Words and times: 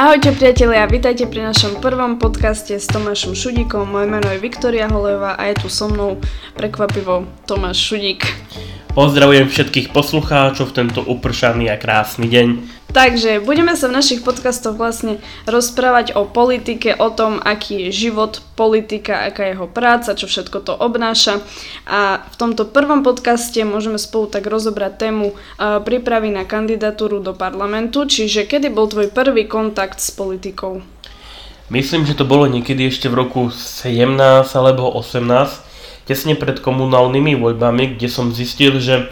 Ahojte 0.00 0.32
priatelia, 0.32 0.88
vítajte 0.88 1.28
pri 1.28 1.52
našom 1.52 1.76
prvom 1.76 2.16
podcaste 2.16 2.72
s 2.80 2.88
Tomášom 2.88 3.36
Šudíkom. 3.36 3.84
Moje 3.84 4.08
meno 4.08 4.32
je 4.32 4.40
Viktoria 4.40 4.88
Holeva 4.88 5.36
a 5.36 5.52
je 5.52 5.60
tu 5.60 5.68
so 5.68 5.92
mnou 5.92 6.16
prekvapivo 6.56 7.28
Tomáš 7.44 7.84
Šudík. 7.84 8.24
Pozdravujem 8.96 9.52
všetkých 9.52 9.92
poslucháčov 9.92 10.72
v 10.72 10.76
tento 10.80 11.04
upršaný 11.04 11.68
a 11.68 11.76
krásny 11.76 12.32
deň. 12.32 12.79
Takže 12.90 13.38
budeme 13.38 13.78
sa 13.78 13.86
v 13.86 14.02
našich 14.02 14.26
podcastoch 14.26 14.74
vlastne 14.74 15.22
rozprávať 15.46 16.18
o 16.18 16.26
politike, 16.26 16.90
o 16.98 17.14
tom, 17.14 17.38
aký 17.38 17.86
je 17.86 18.10
život 18.10 18.42
politika, 18.58 19.30
aká 19.30 19.46
je 19.46 19.54
jeho 19.54 19.70
práca, 19.70 20.18
čo 20.18 20.26
všetko 20.26 20.58
to 20.66 20.74
obnáša. 20.74 21.38
A 21.86 22.18
v 22.18 22.34
tomto 22.34 22.66
prvom 22.66 23.06
podcaste 23.06 23.62
môžeme 23.62 23.94
spolu 23.94 24.26
tak 24.26 24.50
rozobrať 24.50 25.06
tému 25.06 25.38
prípravy 25.86 26.34
na 26.34 26.42
kandidatúru 26.42 27.22
do 27.22 27.30
parlamentu, 27.30 28.10
čiže 28.10 28.50
kedy 28.50 28.74
bol 28.74 28.90
tvoj 28.90 29.14
prvý 29.14 29.46
kontakt 29.46 30.02
s 30.02 30.10
politikou? 30.10 30.82
Myslím, 31.70 32.02
že 32.02 32.18
to 32.18 32.26
bolo 32.26 32.50
niekedy 32.50 32.90
ešte 32.90 33.06
v 33.06 33.22
roku 33.22 33.54
17 33.54 34.18
alebo 34.58 34.90
18, 34.90 36.10
tesne 36.10 36.34
pred 36.34 36.58
komunálnymi 36.58 37.38
voľbami, 37.38 37.94
kde 37.94 38.10
som 38.10 38.34
zistil, 38.34 38.82
že 38.82 39.06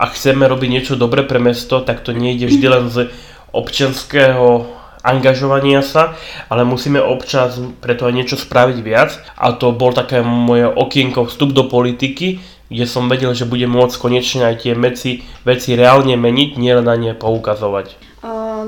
ak 0.00 0.16
chceme 0.16 0.48
robiť 0.48 0.68
niečo 0.72 0.94
dobre 0.96 1.20
pre 1.28 1.36
mesto, 1.36 1.84
tak 1.84 2.00
to 2.00 2.16
nejde 2.16 2.48
vždy 2.48 2.66
len 2.72 2.88
z 2.88 3.12
občianského 3.52 4.64
angažovania 5.04 5.84
sa, 5.84 6.16
ale 6.48 6.64
musíme 6.64 7.00
občas 7.00 7.60
preto 7.84 8.08
aj 8.08 8.14
niečo 8.16 8.36
spraviť 8.40 8.78
viac 8.80 9.20
a 9.36 9.52
to 9.52 9.76
bol 9.76 9.92
také 9.92 10.24
moje 10.24 10.64
okienko 10.64 11.28
vstup 11.28 11.52
do 11.52 11.68
politiky, 11.68 12.40
kde 12.72 12.86
som 12.88 13.08
vedel, 13.12 13.36
že 13.36 13.48
budem 13.48 13.68
môcť 13.68 13.96
konečne 14.00 14.48
aj 14.48 14.64
tie 14.64 14.72
veci, 14.78 15.20
veci 15.44 15.76
reálne 15.76 16.16
meniť, 16.16 16.56
nielen 16.56 16.86
na 16.88 16.96
ne 16.96 17.12
poukazovať. 17.12 18.10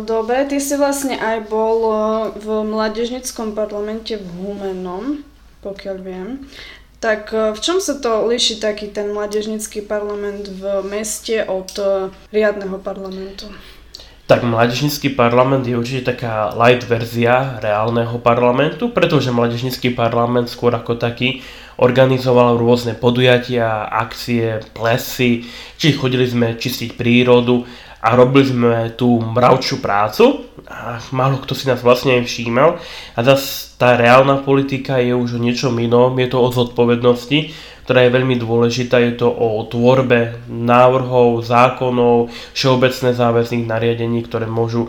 Dobre, 0.03 0.49
ty 0.49 0.57
si 0.57 0.75
vlastne 0.81 1.21
aj 1.21 1.53
bol 1.53 1.85
v 2.33 2.47
mládežnickom 2.65 3.53
parlamente 3.53 4.17
v 4.17 4.25
Humenom, 4.41 5.21
pokiaľ 5.61 5.97
viem. 6.01 6.29
Tak 7.03 7.35
e, 7.35 7.51
v 7.51 7.59
čom 7.59 7.83
sa 7.83 7.99
to 7.99 8.31
líši 8.31 8.63
taký 8.63 8.95
ten 8.95 9.11
mládežnický 9.11 9.83
parlament 9.83 10.47
v 10.47 10.87
meste 10.87 11.43
od 11.43 11.75
e, 11.75 12.15
riadneho 12.31 12.79
parlamentu? 12.79 13.51
Tak 14.31 14.47
mládežnický 14.47 15.19
parlament 15.19 15.67
je 15.67 15.75
určite 15.75 16.15
taká 16.15 16.55
light 16.55 16.87
verzia 16.87 17.59
reálneho 17.59 18.23
parlamentu, 18.23 18.95
pretože 18.95 19.35
mládežnický 19.35 19.99
parlament 19.99 20.47
skôr 20.47 20.71
ako 20.71 20.95
taký 20.95 21.43
organizoval 21.83 22.55
rôzne 22.55 22.95
podujatia, 22.95 23.83
akcie, 23.91 24.63
plesy, 24.71 25.43
či 25.75 25.99
chodili 25.99 26.23
sme 26.23 26.55
čistiť 26.55 26.95
prírodu 26.95 27.67
a 27.99 28.15
robili 28.15 28.47
sme 28.47 28.95
tú 28.95 29.19
mravčiu 29.19 29.83
prácu 29.83 30.52
a 30.73 30.99
málo 31.13 31.39
kto 31.39 31.53
si 31.53 31.69
nás 31.69 31.85
vlastne 31.85 32.17
aj 32.19 32.25
všímal. 32.25 32.81
A 33.15 33.21
zase 33.21 33.77
tá 33.77 33.95
reálna 33.95 34.41
politika 34.41 34.97
je 34.99 35.13
už 35.13 35.37
o 35.37 35.43
niečom 35.43 35.77
inom, 35.77 36.17
je 36.17 36.29
to 36.33 36.41
o 36.41 36.49
zodpovednosti, 36.49 37.53
ktorá 37.85 38.07
je 38.07 38.15
veľmi 38.15 38.41
dôležitá, 38.41 38.99
je 39.05 39.21
to 39.21 39.29
o 39.29 39.63
tvorbe 39.69 40.41
návrhov, 40.49 41.45
zákonov, 41.45 42.33
všeobecné 42.57 43.11
záväzných 43.13 43.69
nariadení, 43.69 44.25
ktoré 44.25 44.49
môžu 44.49 44.89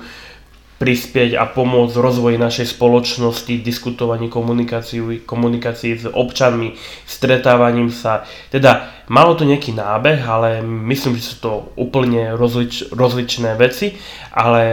prispieť 0.84 1.40
a 1.40 1.48
pomôcť 1.48 1.96
v 1.96 2.04
rozvoji 2.04 2.36
našej 2.36 2.76
spoločnosti, 2.76 3.64
diskutovaní, 3.64 4.28
komunikácii, 4.28 5.24
komunikácii 5.24 5.92
s 5.96 6.06
občanmi, 6.12 6.76
stretávaním 7.08 7.88
sa. 7.88 8.28
Teda 8.52 8.92
malo 9.08 9.32
to 9.40 9.48
nejaký 9.48 9.72
nábeh, 9.72 10.20
ale 10.28 10.60
myslím, 10.60 11.16
že 11.16 11.24
sú 11.24 11.36
to 11.40 11.52
úplne 11.80 12.36
rozlič, 12.36 12.92
rozličné 12.92 13.56
veci, 13.56 13.96
ale 14.36 14.64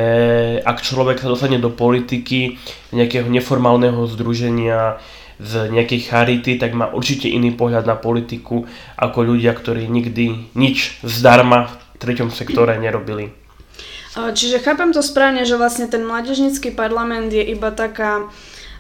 ak 0.66 0.82
človek 0.82 1.22
sa 1.22 1.30
dostane 1.30 1.62
do 1.62 1.70
politiky, 1.70 2.58
nejakého 2.90 3.30
neformálneho 3.30 4.02
združenia, 4.10 4.98
z 5.40 5.72
nejakej 5.72 6.10
charity, 6.10 6.60
tak 6.60 6.76
má 6.76 6.92
určite 6.92 7.24
iný 7.24 7.56
pohľad 7.56 7.88
na 7.88 7.96
politiku 7.96 8.68
ako 9.00 9.24
ľudia, 9.24 9.56
ktorí 9.56 9.88
nikdy 9.88 10.52
nič 10.52 11.00
zdarma 11.00 11.64
v 11.64 11.74
treťom 11.96 12.28
sektore 12.28 12.76
nerobili. 12.76 13.32
Čiže 14.36 14.60
chápem 14.60 14.92
to 14.92 15.00
správne, 15.00 15.48
že 15.48 15.56
vlastne 15.56 15.88
ten 15.88 16.04
mládežnický 16.04 16.74
parlament 16.76 17.32
je 17.32 17.44
iba 17.44 17.72
taká 17.72 18.28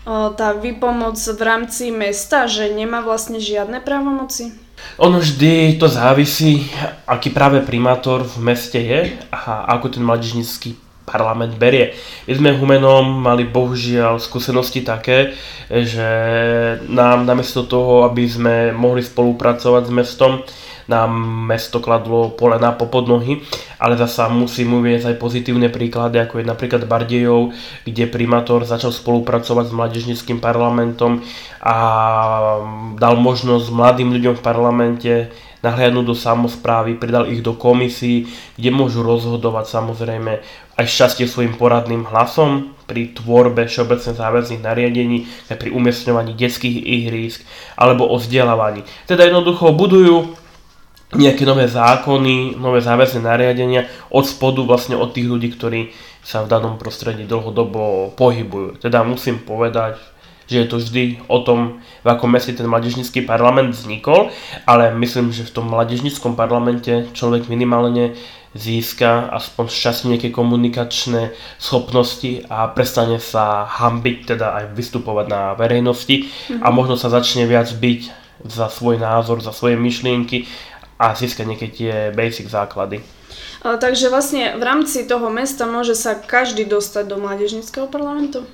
tá 0.08 0.56
výpomoc 0.56 1.20
v 1.20 1.42
rámci 1.44 1.92
mesta, 1.92 2.48
že 2.48 2.72
nemá 2.72 3.04
vlastne 3.04 3.36
žiadne 3.36 3.84
právomoci? 3.84 4.56
Ono 4.96 5.20
vždy 5.20 5.76
to 5.76 5.92
závisí, 5.92 6.72
aký 7.04 7.28
práve 7.28 7.60
primátor 7.60 8.24
v 8.24 8.36
meste 8.40 8.80
je 8.80 9.12
a 9.28 9.76
ako 9.76 9.92
ten 9.92 10.02
mládežnický 10.04 10.72
parlament 11.04 11.52
berie. 11.58 11.92
My 12.24 12.32
sme 12.32 12.56
Humenom 12.56 13.04
mali 13.04 13.44
bohužiaľ 13.44 14.22
skúsenosti 14.22 14.80
také, 14.80 15.36
že 15.68 16.08
nám 16.88 17.28
namiesto 17.28 17.66
toho, 17.68 18.08
aby 18.08 18.24
sme 18.24 18.56
mohli 18.72 19.04
spolupracovať 19.04 19.82
s 19.84 19.92
mestom, 19.92 20.32
nám 20.90 21.14
mesto 21.46 21.78
kladlo 21.78 22.34
polena 22.34 22.74
po 22.74 22.90
podnohy, 22.90 23.46
ale 23.78 23.94
zasa 23.94 24.26
musím 24.26 24.82
uvieť 24.82 25.14
aj 25.14 25.22
pozitívne 25.22 25.70
príklady, 25.70 26.18
ako 26.18 26.42
je 26.42 26.50
napríklad 26.50 26.90
Bardejov, 26.90 27.54
kde 27.86 28.10
primátor 28.10 28.66
začal 28.66 28.90
spolupracovať 28.90 29.70
s 29.70 29.76
mládežnickým 29.76 30.42
parlamentom 30.42 31.22
a 31.62 31.76
dal 32.98 33.14
možnosť 33.14 33.70
mladým 33.70 34.10
ľuďom 34.10 34.34
v 34.34 34.42
parlamente 34.42 35.12
nahliadnúť 35.60 36.06
do 36.08 36.16
samozprávy, 36.16 36.96
pridal 36.96 37.28
ich 37.28 37.44
do 37.44 37.52
komisí, 37.52 38.26
kde 38.56 38.72
môžu 38.72 39.04
rozhodovať 39.04 39.68
samozrejme 39.68 40.32
aj 40.80 40.86
šťastie 40.88 41.28
svojim 41.28 41.52
poradným 41.60 42.08
hlasom 42.08 42.72
pri 42.88 43.12
tvorbe 43.12 43.68
všeobecne 43.68 44.16
záväzných 44.16 44.64
nariadení, 44.64 45.28
aj 45.52 45.60
pri 45.60 45.68
umiestňovaní 45.70 46.32
detských 46.32 46.80
ihrísk 46.80 47.44
alebo 47.76 48.08
o 48.08 48.16
vzdelávaní. 48.16 48.88
Teda 49.04 49.28
jednoducho 49.28 49.76
budujú 49.76 50.39
nejaké 51.10 51.42
nové 51.42 51.66
zákony, 51.66 52.54
nové 52.54 52.78
záväzné 52.78 53.26
nariadenia 53.26 53.86
od 54.14 54.22
spodu 54.22 54.62
vlastne 54.62 54.94
od 54.94 55.10
tých 55.10 55.26
ľudí, 55.26 55.50
ktorí 55.50 55.90
sa 56.22 56.46
v 56.46 56.50
danom 56.52 56.78
prostredí 56.78 57.26
dlhodobo 57.26 58.14
pohybujú. 58.14 58.78
Teda 58.78 59.02
musím 59.02 59.42
povedať, 59.42 59.98
že 60.50 60.66
je 60.66 60.66
to 60.66 60.76
vždy 60.82 61.02
o 61.30 61.38
tom, 61.46 61.78
v 62.02 62.08
akom 62.10 62.30
meste 62.30 62.50
ten 62.50 62.66
mladežnický 62.66 63.22
parlament 63.22 63.74
vznikol, 63.74 64.34
ale 64.66 64.90
myslím, 64.98 65.30
že 65.30 65.46
v 65.46 65.54
tom 65.54 65.70
mladežnickom 65.70 66.34
parlamente 66.34 67.06
človek 67.14 67.46
minimálne 67.46 68.18
získa 68.50 69.30
aspoň 69.30 69.70
šťastne 69.70 70.06
nejaké 70.14 70.34
komunikačné 70.34 71.30
schopnosti 71.62 72.42
a 72.50 72.66
prestane 72.66 73.22
sa 73.22 73.62
hambiť, 73.62 74.34
teda 74.34 74.46
aj 74.58 74.64
vystupovať 74.74 75.26
na 75.30 75.42
verejnosti 75.54 76.26
a 76.58 76.68
mhm. 76.70 76.74
možno 76.74 76.94
sa 76.98 77.10
začne 77.14 77.46
viac 77.46 77.70
byť 77.70 78.18
za 78.40 78.72
svoj 78.72 78.96
názor, 78.98 79.44
za 79.44 79.52
svoje 79.52 79.76
myšlienky 79.76 80.48
a 81.00 81.16
získať 81.16 81.48
nejaké 81.48 81.68
tie 81.72 81.92
basic 82.12 82.52
základy. 82.52 83.00
Takže 83.64 84.12
vlastne 84.12 84.56
v 84.56 84.62
rámci 84.64 85.08
toho 85.08 85.32
mesta 85.32 85.64
môže 85.64 85.96
sa 85.96 86.12
každý 86.12 86.68
dostať 86.68 87.08
do 87.08 87.16
mládežnického 87.16 87.88
parlamentu? 87.88 88.44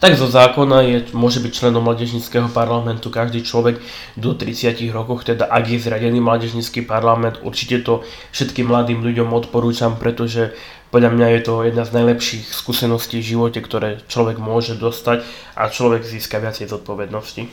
Tak 0.00 0.16
zo 0.16 0.32
zákona 0.32 0.80
je, 0.80 0.96
môže 1.12 1.44
byť 1.44 1.52
členom 1.52 1.84
mládežnického 1.84 2.48
parlamentu 2.48 3.12
každý 3.12 3.44
človek 3.44 3.84
do 4.16 4.32
30 4.32 4.80
rokov, 4.96 5.28
teda 5.28 5.44
ak 5.44 5.68
je 5.68 5.76
zradený 5.76 6.24
mládežnický 6.24 6.88
parlament, 6.88 7.36
určite 7.44 7.84
to 7.84 8.00
všetkým 8.32 8.72
mladým 8.72 9.04
ľuďom 9.04 9.28
odporúčam, 9.28 10.00
pretože 10.00 10.56
podľa 10.88 11.12
mňa 11.12 11.26
je 11.36 11.40
to 11.44 11.54
jedna 11.68 11.84
z 11.84 11.94
najlepších 12.00 12.48
skúseností 12.48 13.20
v 13.20 13.28
živote, 13.36 13.60
ktoré 13.60 14.00
človek 14.08 14.40
môže 14.40 14.74
dostať 14.80 15.20
a 15.54 15.68
človek 15.68 16.02
získa 16.02 16.40
viacej 16.40 16.72
zodpovednosti. 16.72 17.52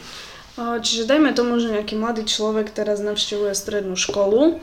Čiže 0.57 1.05
dajme 1.05 1.37
tomu, 1.37 1.61
že 1.61 1.69
nejaký 1.69 1.93
mladý 1.93 2.25
človek 2.25 2.73
teraz 2.73 2.97
navštevuje 2.97 3.53
strednú 3.53 3.93
školu 3.93 4.57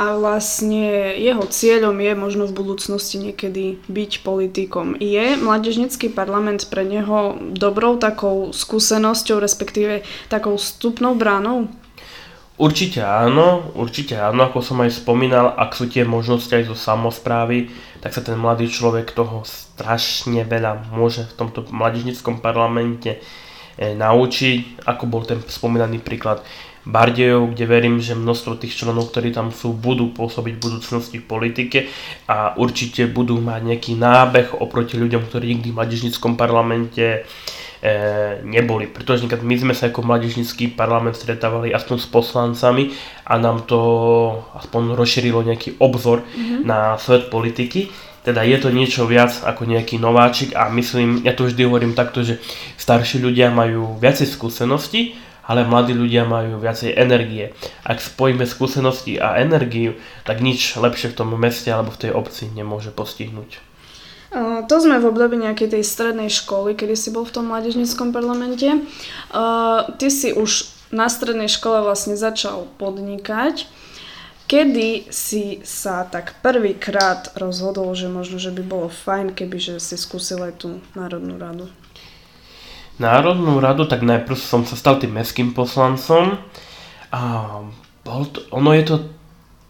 a 0.00 0.16
vlastne 0.16 1.12
jeho 1.20 1.44
cieľom 1.44 1.92
je 2.00 2.12
možno 2.16 2.48
v 2.48 2.56
budúcnosti 2.56 3.20
niekedy 3.20 3.84
byť 3.84 4.24
politikom. 4.24 4.96
Je 4.96 5.36
mládežnický 5.36 6.08
parlament 6.08 6.64
pre 6.72 6.88
neho 6.88 7.36
dobrou 7.52 8.00
takou 8.00 8.48
skúsenosťou, 8.56 9.36
respektíve 9.44 10.08
takou 10.32 10.56
vstupnou 10.56 11.12
bránou? 11.20 11.68
Určite 12.56 13.04
áno, 13.04 13.76
určite 13.76 14.16
áno, 14.16 14.48
ako 14.48 14.64
som 14.64 14.80
aj 14.80 15.04
spomínal, 15.04 15.52
ak 15.52 15.76
sú 15.76 15.84
tie 15.88 16.04
možnosti 16.08 16.52
aj 16.52 16.72
zo 16.72 16.76
samozprávy, 16.76 17.68
tak 18.00 18.16
sa 18.16 18.24
ten 18.24 18.40
mladý 18.40 18.72
človek 18.72 19.12
toho 19.12 19.44
strašne 19.44 20.48
veľa 20.48 20.92
môže 20.96 21.28
v 21.28 21.36
tomto 21.44 21.68
mládežnickom 21.68 22.40
parlamente 22.40 23.20
naučiť, 23.80 24.84
ako 24.84 25.04
bol 25.08 25.24
ten 25.24 25.40
spomínaný 25.40 26.04
príklad 26.04 26.44
Bardejov, 26.86 27.52
kde 27.52 27.64
verím, 27.68 28.00
že 28.00 28.16
množstvo 28.16 28.56
tých 28.56 28.72
členov, 28.72 29.12
ktorí 29.12 29.36
tam 29.36 29.52
sú, 29.52 29.76
budú 29.76 30.16
pôsobiť 30.16 30.54
v 30.56 30.64
budúcnosti 30.64 31.16
v 31.20 31.28
politike 31.28 31.78
a 32.24 32.56
určite 32.56 33.04
budú 33.04 33.36
mať 33.36 33.60
nejaký 33.72 33.92
nábeh 34.00 34.56
oproti 34.56 34.96
ľuďom, 34.96 35.28
ktorí 35.28 35.60
nikdy 35.60 35.68
v 35.72 35.76
mladížnickom 35.76 36.40
parlamente 36.40 37.04
e, 37.84 37.90
neboli. 38.48 38.88
Pretože 38.88 39.28
my 39.28 39.56
sme 39.60 39.74
sa 39.76 39.92
ako 39.92 40.00
mladížnický 40.08 40.72
parlament 40.72 41.20
stretávali 41.20 41.68
aspoň 41.68 41.96
s 42.00 42.08
poslancami 42.08 42.96
a 43.28 43.36
nám 43.36 43.68
to 43.68 43.80
aspoň 44.56 44.96
rozšírilo 44.96 45.44
nejaký 45.44 45.76
obzor 45.84 46.24
mm-hmm. 46.24 46.64
na 46.64 46.96
svet 46.96 47.28
politiky 47.28 47.92
teda 48.20 48.44
je 48.44 48.58
to 48.60 48.68
niečo 48.68 49.08
viac 49.08 49.32
ako 49.42 49.64
nejaký 49.64 49.96
nováčik 49.96 50.52
a 50.52 50.68
myslím, 50.68 51.24
ja 51.24 51.32
to 51.32 51.48
vždy 51.48 51.62
hovorím 51.64 51.96
takto, 51.96 52.20
že 52.20 52.36
starší 52.76 53.20
ľudia 53.24 53.48
majú 53.48 53.96
viacej 53.96 54.28
skúseností, 54.28 55.16
ale 55.50 55.66
mladí 55.66 55.96
ľudia 55.96 56.28
majú 56.28 56.62
viacej 56.62 56.94
energie. 56.94 57.50
Ak 57.82 57.98
spojíme 57.98 58.46
skúsenosti 58.46 59.18
a 59.18 59.40
energiu, 59.40 59.98
tak 60.22 60.44
nič 60.44 60.78
lepšie 60.78 61.10
v 61.10 61.16
tom 61.18 61.34
meste 61.34 61.66
alebo 61.72 61.90
v 61.90 62.06
tej 62.06 62.12
obci 62.14 62.46
nemôže 62.54 62.94
postihnúť. 62.94 63.58
To 64.70 64.76
sme 64.78 65.02
v 65.02 65.10
období 65.10 65.34
nejakej 65.42 65.74
tej 65.74 65.82
strednej 65.82 66.30
školy, 66.30 66.78
kedy 66.78 66.94
si 66.94 67.10
bol 67.10 67.26
v 67.26 67.34
tom 67.34 67.50
mládežníckom 67.50 68.14
parlamente. 68.14 68.86
Ty 69.90 70.06
si 70.06 70.30
už 70.30 70.70
na 70.94 71.10
strednej 71.10 71.50
škole 71.50 71.82
vlastne 71.82 72.14
začal 72.14 72.70
podnikať. 72.78 73.66
Kedy 74.50 75.14
si 75.14 75.62
sa 75.62 76.02
tak 76.02 76.42
prvýkrát 76.42 77.30
rozhodol, 77.38 77.94
že 77.94 78.10
možno, 78.10 78.42
že 78.42 78.50
by 78.50 78.66
bolo 78.66 78.90
fajn, 78.90 79.38
keby 79.38 79.62
že 79.62 79.74
si 79.78 79.94
skúsil 79.94 80.42
aj 80.42 80.58
tú 80.58 80.82
Národnú 80.98 81.38
radu? 81.38 81.70
Národnú 82.98 83.62
radu, 83.62 83.86
tak 83.86 84.02
najprv 84.02 84.34
som 84.34 84.66
sa 84.66 84.74
stal 84.74 84.98
tým 84.98 85.14
mestským 85.14 85.54
poslancom 85.54 86.34
a 87.14 87.22
bol 88.02 88.26
to, 88.26 88.42
ono 88.50 88.74
je 88.74 88.90
to 88.90 88.96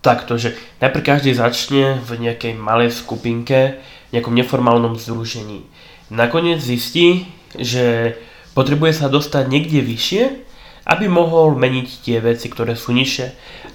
takto, 0.00 0.40
že 0.40 0.56
najprv 0.80 1.04
každý 1.04 1.36
začne 1.36 2.00
v 2.00 2.16
nejakej 2.16 2.56
malej 2.56 2.96
skupinke, 2.96 3.84
nejakom 4.16 4.32
neformálnom 4.32 4.96
združení. 4.96 5.68
Nakoniec 6.08 6.56
zistí, 6.56 7.28
že 7.52 8.16
potrebuje 8.56 8.96
sa 8.96 9.12
dostať 9.12 9.44
niekde 9.44 9.84
vyššie, 9.84 10.48
aby 10.90 11.06
mohol 11.06 11.54
meniť 11.54 11.88
tie 12.02 12.19
veci, 12.19 12.50
ktoré 12.50 12.75
sú 12.75 12.90
nižšie 12.90 13.26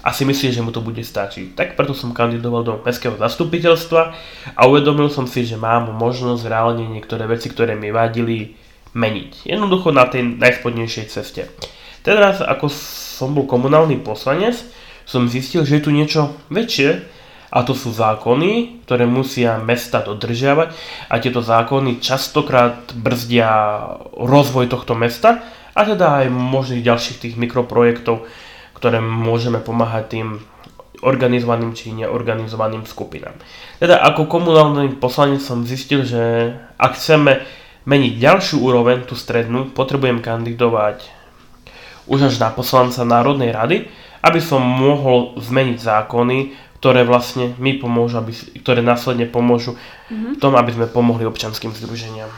a 0.04 0.12
si 0.12 0.28
myslí, 0.28 0.52
že 0.52 0.60
mu 0.60 0.68
to 0.68 0.84
bude 0.84 1.00
stačiť. 1.00 1.56
Tak 1.56 1.72
preto 1.72 1.96
som 1.96 2.12
kandidoval 2.12 2.62
do 2.62 2.74
mestského 2.84 3.16
zastupiteľstva 3.16 4.02
a 4.52 4.60
uvedomil 4.68 5.08
som 5.08 5.24
si, 5.24 5.48
že 5.48 5.56
mám 5.56 5.88
možnosť 5.96 6.44
reálne 6.44 6.84
niektoré 6.84 7.24
veci, 7.24 7.48
ktoré 7.48 7.72
mi 7.72 7.88
vadili, 7.88 8.60
meniť. 8.96 9.48
Jednoducho 9.48 9.92
na 9.92 10.08
tej 10.08 10.40
najspodnejšej 10.40 11.06
ceste. 11.12 11.52
Teraz, 12.00 12.40
ako 12.40 12.72
som 12.72 13.36
bol 13.36 13.44
komunálny 13.44 14.00
poslanec, 14.00 14.56
som 15.04 15.28
zistil, 15.28 15.68
že 15.68 15.78
je 15.78 15.84
tu 15.84 15.90
niečo 15.92 16.32
väčšie 16.48 17.04
a 17.52 17.62
to 17.62 17.76
sú 17.76 17.94
zákony, 17.94 18.82
ktoré 18.88 19.06
musia 19.06 19.60
mesta 19.62 20.02
dodržiavať 20.02 20.68
a 21.08 21.14
tieto 21.22 21.44
zákony 21.44 22.02
častokrát 22.02 22.90
brzdia 22.96 23.50
rozvoj 24.16 24.66
tohto 24.66 24.98
mesta 24.98 25.44
a 25.76 25.80
teda 25.84 26.24
aj 26.24 26.32
možných 26.32 26.80
ďalších 26.80 27.20
tých 27.20 27.34
mikroprojektov, 27.36 28.24
ktoré 28.72 29.04
môžeme 29.04 29.60
pomáhať 29.60 30.04
tým 30.08 30.28
organizovaným 31.04 31.76
či 31.76 31.92
neorganizovaným 31.92 32.88
skupinám. 32.88 33.36
Teda 33.76 34.00
ako 34.00 34.24
komunálny 34.24 34.96
poslanec 34.96 35.44
som 35.44 35.68
zistil, 35.68 36.08
že 36.08 36.56
ak 36.80 36.96
chceme 36.96 37.44
meniť 37.84 38.12
ďalšiu 38.16 38.64
úroveň, 38.64 39.04
tú 39.04 39.12
strednú, 39.12 39.68
potrebujem 39.70 40.24
kandidovať 40.24 41.12
už 42.08 42.32
až 42.32 42.34
na 42.40 42.48
poslanca 42.48 43.04
Národnej 43.04 43.52
rady, 43.52 43.86
aby 44.24 44.40
som 44.40 44.62
mohol 44.62 45.36
zmeniť 45.38 45.78
zákony, 45.78 46.38
ktoré 46.80 47.02
vlastne 47.02 47.54
mi 47.58 47.76
pomôžu, 47.76 48.22
aby, 48.22 48.32
ktoré 48.62 48.80
následne 48.82 49.26
pomôžu 49.26 49.74
mm-hmm. 49.74 50.32
v 50.36 50.38
tom, 50.38 50.54
aby 50.54 50.70
sme 50.70 50.86
pomohli 50.86 51.26
občanským 51.26 51.74
združeniam. 51.74 52.30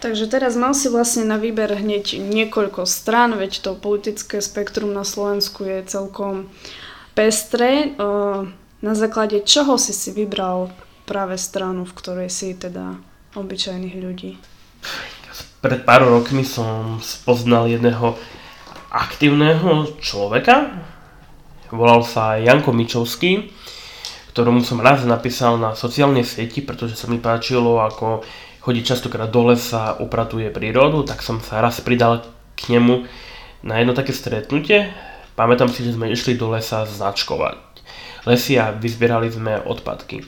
Takže 0.00 0.32
teraz 0.32 0.56
mal 0.56 0.72
si 0.72 0.88
vlastne 0.88 1.28
na 1.28 1.36
výber 1.36 1.76
hneď 1.76 2.16
niekoľko 2.16 2.88
strán, 2.88 3.36
veď 3.36 3.60
to 3.60 3.70
politické 3.76 4.40
spektrum 4.40 4.96
na 4.96 5.04
Slovensku 5.04 5.68
je 5.68 5.84
celkom 5.84 6.48
pestré. 7.12 7.92
Na 8.80 8.94
základe 8.96 9.44
čoho 9.44 9.76
si 9.76 9.92
si 9.92 10.08
vybral 10.08 10.72
práve 11.04 11.36
stranu, 11.36 11.84
v 11.84 11.92
ktorej 11.92 12.32
si 12.32 12.56
teda 12.56 12.96
obyčajných 13.36 13.96
ľudí? 14.00 14.40
Pred 15.60 15.84
pár 15.84 16.08
rokmi 16.08 16.48
som 16.48 16.96
spoznal 17.04 17.68
jedného 17.68 18.16
aktívneho 18.88 20.00
človeka, 20.00 20.72
volal 21.68 22.00
sa 22.02 22.40
Janko 22.40 22.72
Mičovský, 22.72 23.52
ktorému 24.32 24.64
som 24.64 24.80
raz 24.80 25.04
napísal 25.04 25.60
na 25.60 25.76
sociálnej 25.76 26.24
sieti, 26.24 26.64
pretože 26.64 26.96
sa 26.96 27.06
mi 27.06 27.20
páčilo, 27.20 27.84
ako 27.84 28.24
chodí 28.60 28.84
častokrát 28.84 29.28
do 29.32 29.48
lesa, 29.48 29.96
upratuje 29.98 30.52
prírodu, 30.52 31.02
tak 31.02 31.24
som 31.24 31.40
sa 31.40 31.64
raz 31.64 31.80
pridal 31.80 32.24
k 32.56 32.76
nemu 32.76 33.08
na 33.64 33.80
jedno 33.80 33.92
také 33.96 34.12
stretnutie. 34.12 34.92
Pamätám 35.36 35.72
si, 35.72 35.80
že 35.80 35.96
sme 35.96 36.12
išli 36.12 36.36
do 36.36 36.52
lesa 36.52 36.84
značkovať 36.84 37.70
lesy 38.28 38.60
a 38.60 38.72
vyzbierali 38.72 39.32
sme 39.32 39.60
odpadky. 39.64 40.24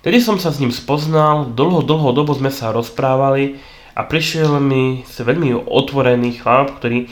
Tedy 0.00 0.18
som 0.20 0.40
sa 0.40 0.48
s 0.48 0.60
ním 0.60 0.72
spoznal, 0.72 1.52
dlho, 1.52 1.84
dlho 1.84 2.12
dobu 2.16 2.32
sme 2.32 2.48
sa 2.48 2.72
rozprávali 2.72 3.60
a 3.92 4.04
prišiel 4.04 4.56
mi 4.60 5.04
veľmi 5.04 5.68
otvorený 5.68 6.40
chlap, 6.40 6.80
ktorý 6.80 7.08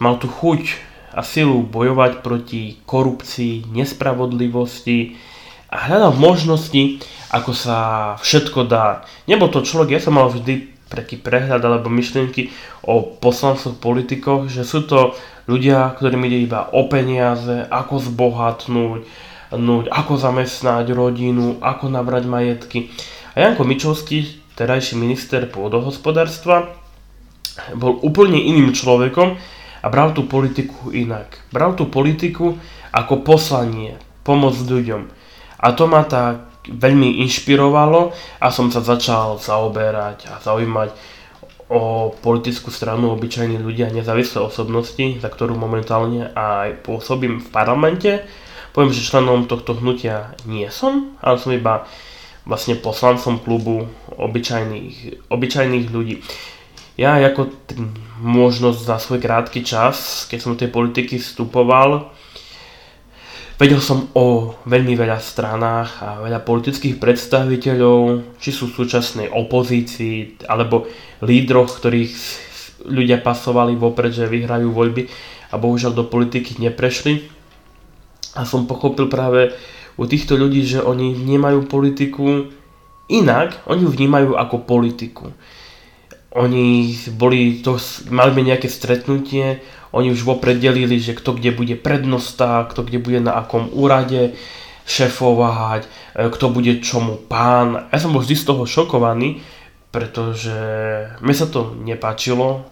mal 0.00 0.16
tú 0.16 0.28
chuť 0.28 0.88
a 1.12 1.20
silu 1.20 1.64
bojovať 1.64 2.24
proti 2.24 2.80
korupcii, 2.84 3.68
nespravodlivosti 3.72 5.20
a 5.68 5.76
hľadal 5.88 6.16
možnosti, 6.16 7.00
ako 7.28 7.52
sa 7.52 7.78
všetko 8.24 8.64
dá. 8.64 9.04
Nebol 9.28 9.52
to 9.52 9.64
človek, 9.64 9.96
ja 9.96 10.00
som 10.00 10.16
mal 10.16 10.32
vždy 10.32 10.74
taký 10.88 11.20
prehľad 11.20 11.60
alebo 11.60 11.92
myšlienky 11.92 12.48
o 12.88 13.04
poslancoch, 13.04 13.76
politikoch, 13.76 14.48
že 14.48 14.64
sú 14.64 14.88
to 14.88 15.12
ľudia, 15.44 15.92
ktorým 16.00 16.24
ide 16.24 16.48
iba 16.48 16.72
o 16.72 16.88
peniaze, 16.88 17.68
ako 17.68 18.00
zbohatnúť, 18.00 19.04
ako 19.92 20.12
zamestnať 20.16 20.88
rodinu, 20.96 21.60
ako 21.60 21.92
nabrať 21.92 22.24
majetky. 22.24 22.88
A 23.36 23.44
Janko 23.44 23.68
Mičovský 23.68 24.40
terajší 24.58 24.98
minister 24.98 25.46
pôdohospodárstva, 25.46 26.74
bol 27.78 28.02
úplne 28.02 28.42
iným 28.42 28.74
človekom 28.74 29.38
a 29.82 29.86
bral 29.86 30.10
tú 30.10 30.26
politiku 30.26 30.90
inak. 30.90 31.38
Bral 31.54 31.78
tú 31.78 31.86
politiku 31.86 32.58
ako 32.90 33.22
poslanie, 33.22 33.94
pomoc 34.26 34.58
ľuďom. 34.58 35.17
A 35.58 35.74
to 35.74 35.90
ma 35.90 36.06
tak 36.06 36.48
veľmi 36.68 37.24
inšpirovalo 37.24 38.12
a 38.38 38.46
som 38.52 38.68
sa 38.68 38.84
začal 38.84 39.40
zaoberať 39.40 40.28
a 40.28 40.38
zaujímať 40.38 40.90
o 41.68 42.12
politickú 42.24 42.72
stranu 42.72 43.12
obyčajní 43.12 43.60
ľudia, 43.60 43.92
nezávislé 43.92 44.40
osobnosti, 44.40 45.20
za 45.20 45.28
ktorú 45.28 45.52
momentálne 45.52 46.32
aj 46.32 46.80
pôsobím 46.84 47.44
v 47.44 47.48
parlamente. 47.52 48.24
Poviem, 48.72 48.92
že 48.92 49.04
členom 49.04 49.44
tohto 49.44 49.76
hnutia 49.76 50.32
nie 50.48 50.68
som, 50.72 51.12
ale 51.20 51.36
som 51.36 51.52
iba 51.52 51.84
vlastne 52.48 52.80
poslancom 52.80 53.36
klubu 53.44 53.84
obyčajných, 54.16 55.28
obyčajných 55.28 55.86
ľudí. 55.92 56.24
Ja 56.96 57.20
ako 57.20 57.52
t- 57.68 57.76
možnosť 58.24 58.80
za 58.82 58.96
svoj 58.96 59.20
krátky 59.20 59.60
čas, 59.62 60.24
keď 60.26 60.38
som 60.40 60.56
do 60.56 60.60
tej 60.64 60.72
politiky 60.72 61.20
vstupoval, 61.20 62.10
vedel 63.58 63.82
som 63.82 64.06
o 64.14 64.54
veľmi 64.64 64.94
veľa 64.94 65.18
stranách 65.18 65.90
a 66.00 66.08
veľa 66.22 66.46
politických 66.46 67.02
predstaviteľov, 67.02 68.22
či 68.38 68.54
sú 68.54 68.70
súčasnej 68.70 69.34
opozícii, 69.34 70.46
alebo 70.46 70.86
lídroch, 71.26 71.82
ktorých 71.82 72.14
ľudia 72.86 73.18
pasovali 73.18 73.74
vopred, 73.74 74.14
že 74.14 74.30
vyhrajú 74.30 74.70
voľby 74.70 75.10
a 75.50 75.58
bohužiaľ 75.58 75.92
do 75.92 76.04
politiky 76.06 76.62
neprešli. 76.62 77.26
A 78.38 78.46
som 78.46 78.70
pochopil 78.70 79.10
práve 79.10 79.50
u 79.98 80.06
týchto 80.06 80.38
ľudí, 80.38 80.62
že 80.62 80.78
oni 80.78 81.10
vnímajú 81.18 81.66
politiku 81.66 82.46
inak, 83.10 83.66
oni 83.66 83.82
ju 83.82 83.90
vnímajú 83.90 84.38
ako 84.38 84.56
politiku. 84.62 85.34
Oni 86.38 86.94
boli, 87.18 87.64
to, 87.64 87.80
mali 88.12 88.30
nejaké 88.46 88.70
stretnutie, 88.70 89.58
oni 89.92 90.12
už 90.12 90.24
vopred 90.24 90.60
delili, 90.60 91.00
že 91.00 91.16
kto 91.16 91.36
kde 91.36 91.54
bude 91.54 91.76
prednosta, 91.80 92.68
kto 92.68 92.84
kde 92.84 92.98
bude 93.00 93.20
na 93.24 93.40
akom 93.40 93.72
úrade 93.72 94.36
šefovať, 94.88 95.82
e, 95.84 95.88
kto 96.32 96.46
bude 96.48 96.80
čomu 96.80 97.16
pán. 97.16 97.88
Ja 97.92 97.98
som 98.00 98.12
bol 98.12 98.24
vždy 98.24 98.36
z 98.36 98.44
toho 98.48 98.64
šokovaný, 98.64 99.44
pretože 99.92 100.56
mne 101.20 101.34
sa 101.36 101.46
to 101.48 101.76
nepáčilo. 101.76 102.68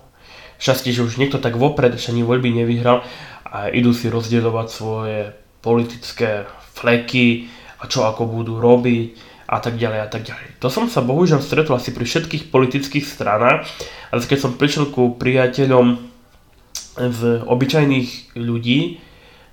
Šťastie, 0.56 0.92
že 0.92 1.04
už 1.04 1.20
niekto 1.20 1.37
tak 1.37 1.56
vopred, 1.61 1.96
že 2.00 2.12
ani 2.12 2.25
voľby 2.25 2.49
nevyhral 2.52 3.04
a 3.44 3.68
idú 3.68 3.92
si 3.92 4.08
rozdielovať 4.08 4.66
svoje 4.73 5.37
politické 5.61 6.49
fleky 6.73 7.52
a 7.80 7.88
čo 7.88 8.08
ako 8.08 8.25
budú 8.25 8.56
robiť 8.56 9.37
a 9.46 9.62
tak 9.62 9.78
ďalej 9.78 10.00
a 10.02 10.08
tak 10.11 10.26
ďalej. 10.26 10.58
To 10.58 10.68
som 10.73 10.90
sa 10.90 11.04
bohužiaľ 11.04 11.44
stretol 11.44 11.78
asi 11.78 11.94
pri 11.94 12.08
všetkých 12.08 12.50
politických 12.50 13.06
stranách, 13.06 13.68
ale 14.11 14.26
keď 14.26 14.38
som 14.42 14.58
prišiel 14.58 14.90
ku 14.90 15.14
priateľom 15.14 16.15
z 16.96 17.44
obyčajných 17.44 18.36
ľudí, 18.36 19.00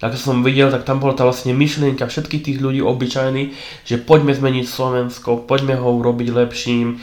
tak 0.03 0.19
som 0.19 0.43
videl, 0.43 0.67
tak 0.67 0.83
tam 0.83 1.00
bola 1.00 1.15
tá 1.15 1.23
vlastne 1.23 1.55
myšlienka 1.55 2.03
všetkých 2.03 2.43
tých 2.43 2.59
ľudí 2.59 2.83
obyčajných, 2.83 3.55
že 3.88 4.03
poďme 4.03 4.35
zmeniť 4.35 4.67
Slovensko, 4.67 5.47
poďme 5.47 5.79
ho 5.79 5.95
urobiť 5.95 6.27
lepším. 6.27 7.00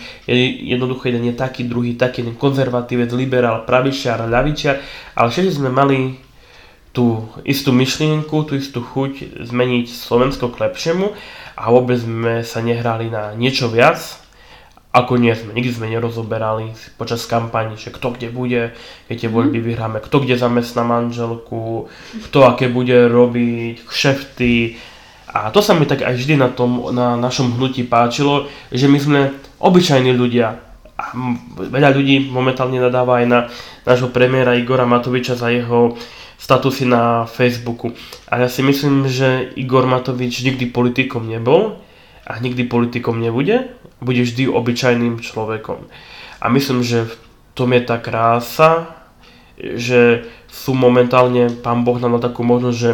Jednoducho 0.69 1.09
jeden 1.09 1.25
je 1.25 1.33
taký, 1.33 1.65
druhý 1.65 1.97
taký, 1.97 2.21
jeden 2.21 2.37
konzervatívec, 2.37 3.09
liberál, 3.17 3.65
pravičiar, 3.65 4.21
ľavičiar, 4.29 4.77
ale 5.17 5.29
všetci 5.33 5.65
sme 5.65 5.73
mali 5.73 6.21
tú 6.93 7.25
istú 7.49 7.73
myšlienku, 7.73 8.45
tú 8.45 8.53
istú 8.61 8.85
chuť 8.85 9.49
zmeniť 9.49 9.89
Slovensko 9.89 10.53
k 10.53 10.69
lepšiemu 10.69 11.17
a 11.57 11.73
vôbec 11.73 12.05
sme 12.05 12.45
sa 12.45 12.61
nehrali 12.61 13.09
na 13.09 13.33
niečo 13.33 13.73
viac, 13.73 14.20
ako 14.91 15.23
nie 15.23 15.31
sme. 15.39 15.55
Nikdy 15.55 15.71
sme 15.71 15.87
nerozoberali 15.87 16.75
počas 16.99 17.23
kampani, 17.31 17.79
že 17.79 17.95
kto 17.95 18.19
kde 18.19 18.29
bude, 18.35 18.75
keď 19.07 19.17
tie 19.17 19.31
voľby 19.31 19.59
mhm. 19.63 19.67
vyhráme, 19.67 19.99
kto 20.03 20.27
kde 20.27 20.35
zamestná 20.35 20.83
manželku, 20.83 21.87
kto 22.31 22.39
aké 22.47 22.67
bude 22.67 23.07
robiť, 23.07 23.87
kšefty. 23.87 24.75
A 25.31 25.55
to 25.55 25.63
sa 25.63 25.79
mi 25.79 25.87
tak 25.87 26.03
aj 26.03 26.19
vždy 26.19 26.35
na, 26.35 26.51
tom, 26.51 26.91
na 26.91 27.15
našom 27.15 27.55
hnutí 27.55 27.87
páčilo, 27.87 28.51
že 28.75 28.91
my 28.91 28.99
sme 28.99 29.21
obyčajní 29.63 30.11
ľudia, 30.11 30.59
veľa 31.55 31.95
ľudí 31.95 32.29
momentálne 32.35 32.83
nadáva 32.83 33.23
aj 33.23 33.27
na 33.31 33.41
nášho 33.87 34.11
premiéra 34.11 34.59
Igora 34.59 34.91
Matoviča 34.91 35.39
za 35.39 35.55
jeho 35.55 35.95
statusy 36.35 36.89
na 36.91 37.31
Facebooku. 37.31 37.95
A 38.27 38.43
ja 38.43 38.49
si 38.51 38.67
myslím, 38.67 39.07
že 39.07 39.55
Igor 39.55 39.87
Matovič 39.87 40.43
nikdy 40.43 40.73
politikom 40.73 41.31
nebol 41.31 41.79
a 42.27 42.39
nikdy 42.39 42.65
politikom 42.69 43.21
nebude. 43.21 43.73
Bude 44.01 44.25
vždy 44.25 44.49
obyčajným 44.49 45.21
človekom. 45.21 45.85
A 46.41 46.47
myslím, 46.49 46.81
že 46.81 47.05
v 47.05 47.15
tom 47.53 47.73
je 47.77 47.83
tá 47.85 48.01
krása, 48.01 48.97
že 49.61 50.25
sú 50.49 50.73
momentálne, 50.73 51.53
pán 51.61 51.85
Boh 51.85 52.01
nám 52.01 52.17
takú 52.19 52.41
možnosť, 52.43 52.79
že 52.79 52.93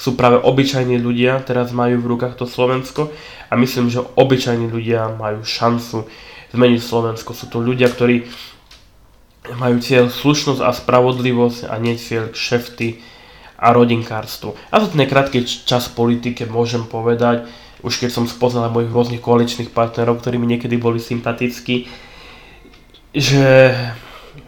sú 0.00 0.16
práve 0.16 0.40
obyčajní 0.40 0.96
ľudia, 0.96 1.44
teraz 1.44 1.76
majú 1.76 2.00
v 2.00 2.10
rukách 2.16 2.40
to 2.40 2.48
Slovensko 2.48 3.12
a 3.46 3.54
myslím, 3.54 3.92
že 3.92 4.00
obyčajní 4.00 4.72
ľudia 4.72 5.12
majú 5.12 5.44
šancu 5.44 6.08
zmeniť 6.56 6.80
Slovensko. 6.80 7.36
Sú 7.36 7.52
to 7.52 7.60
ľudia, 7.60 7.92
ktorí 7.92 8.24
majú 9.60 9.76
cieľ 9.78 10.08
slušnosť 10.08 10.60
a 10.64 10.72
spravodlivosť 10.72 11.68
a 11.68 11.74
nie 11.76 12.00
cieľ 12.00 12.32
šefty 12.32 13.00
a 13.60 13.76
rodinkárstvo. 13.76 14.56
A 14.72 14.80
za 14.80 14.88
ten 14.88 15.04
krátky 15.04 15.44
čas 15.44 15.92
politike 15.92 16.48
môžem 16.48 16.88
povedať, 16.88 17.44
už 17.80 17.94
keď 18.00 18.10
som 18.12 18.24
spoznal 18.30 18.72
mojich 18.72 18.92
rôznych 18.92 19.22
koaličných 19.24 19.72
partnerov, 19.74 20.20
ktorí 20.20 20.36
mi 20.36 20.48
niekedy 20.50 20.76
boli 20.76 21.00
sympatickí, 21.02 21.88
že 23.10 23.74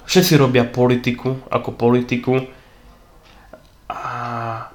všetci 0.06 0.38
robia 0.38 0.62
politiku 0.62 1.38
ako 1.50 1.74
politiku 1.74 2.46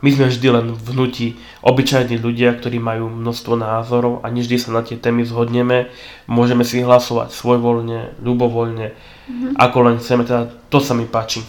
my 0.01 0.09
sme 0.13 0.29
vždy 0.29 0.47
len 0.53 0.67
v 0.77 0.87
hnutí 0.93 1.27
obyčajní 1.65 2.21
ľudia, 2.21 2.53
ktorí 2.53 2.77
majú 2.77 3.09
množstvo 3.09 3.57
názorov 3.57 4.21
a 4.21 4.29
nevždy 4.29 4.57
sa 4.61 4.69
na 4.69 4.85
tie 4.85 4.97
témy 4.97 5.25
zhodneme. 5.25 5.89
Môžeme 6.29 6.61
si 6.61 6.85
hlasovať 6.85 7.33
svojvoľne, 7.33 8.21
ľubovoľne, 8.21 8.87
mm-hmm. 8.93 9.51
ako 9.57 9.77
len 9.89 9.95
chceme. 9.97 10.21
Teda 10.21 10.53
to 10.69 10.77
sa 10.77 10.93
mi 10.93 11.09
páči. 11.09 11.41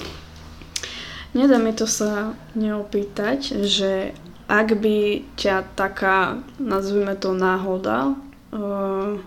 Nedá 1.36 1.60
mi 1.60 1.76
to 1.76 1.84
sa 1.84 2.32
neopýtať, 2.56 3.68
že 3.68 4.16
ak 4.48 4.80
by 4.80 5.28
ťa 5.36 5.76
taká, 5.76 6.40
nazvime 6.56 7.12
to 7.20 7.36
náhoda, 7.36 8.16
uh, 8.48 9.20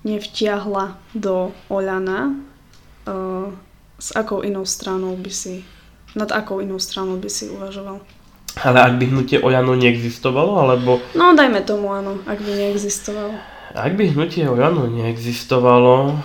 nevtiahla 0.00 0.96
do 1.12 1.52
Oľana, 1.68 2.32
uh, 3.04 3.52
s 4.00 4.16
akou 4.16 4.40
inou 4.40 4.64
stranou 4.64 5.12
by 5.20 5.28
si, 5.28 5.60
nad 6.16 6.32
akou 6.32 6.64
inou 6.64 6.80
stranou 6.80 7.20
by 7.20 7.28
si 7.28 7.52
uvažoval? 7.52 8.00
Ale 8.56 8.78
ak 8.80 8.96
by 8.96 9.04
hnutie 9.12 9.36
Oľano 9.44 9.76
neexistovalo, 9.76 10.56
alebo... 10.56 11.04
No 11.12 11.36
dajme 11.36 11.60
tomu 11.60 11.92
áno, 11.92 12.24
ak 12.24 12.40
by 12.40 12.52
neexistovalo. 12.56 13.36
Ak 13.76 13.92
by 13.92 14.16
hnutie 14.16 14.48
Oľano 14.48 14.88
neexistovalo, 14.88 16.16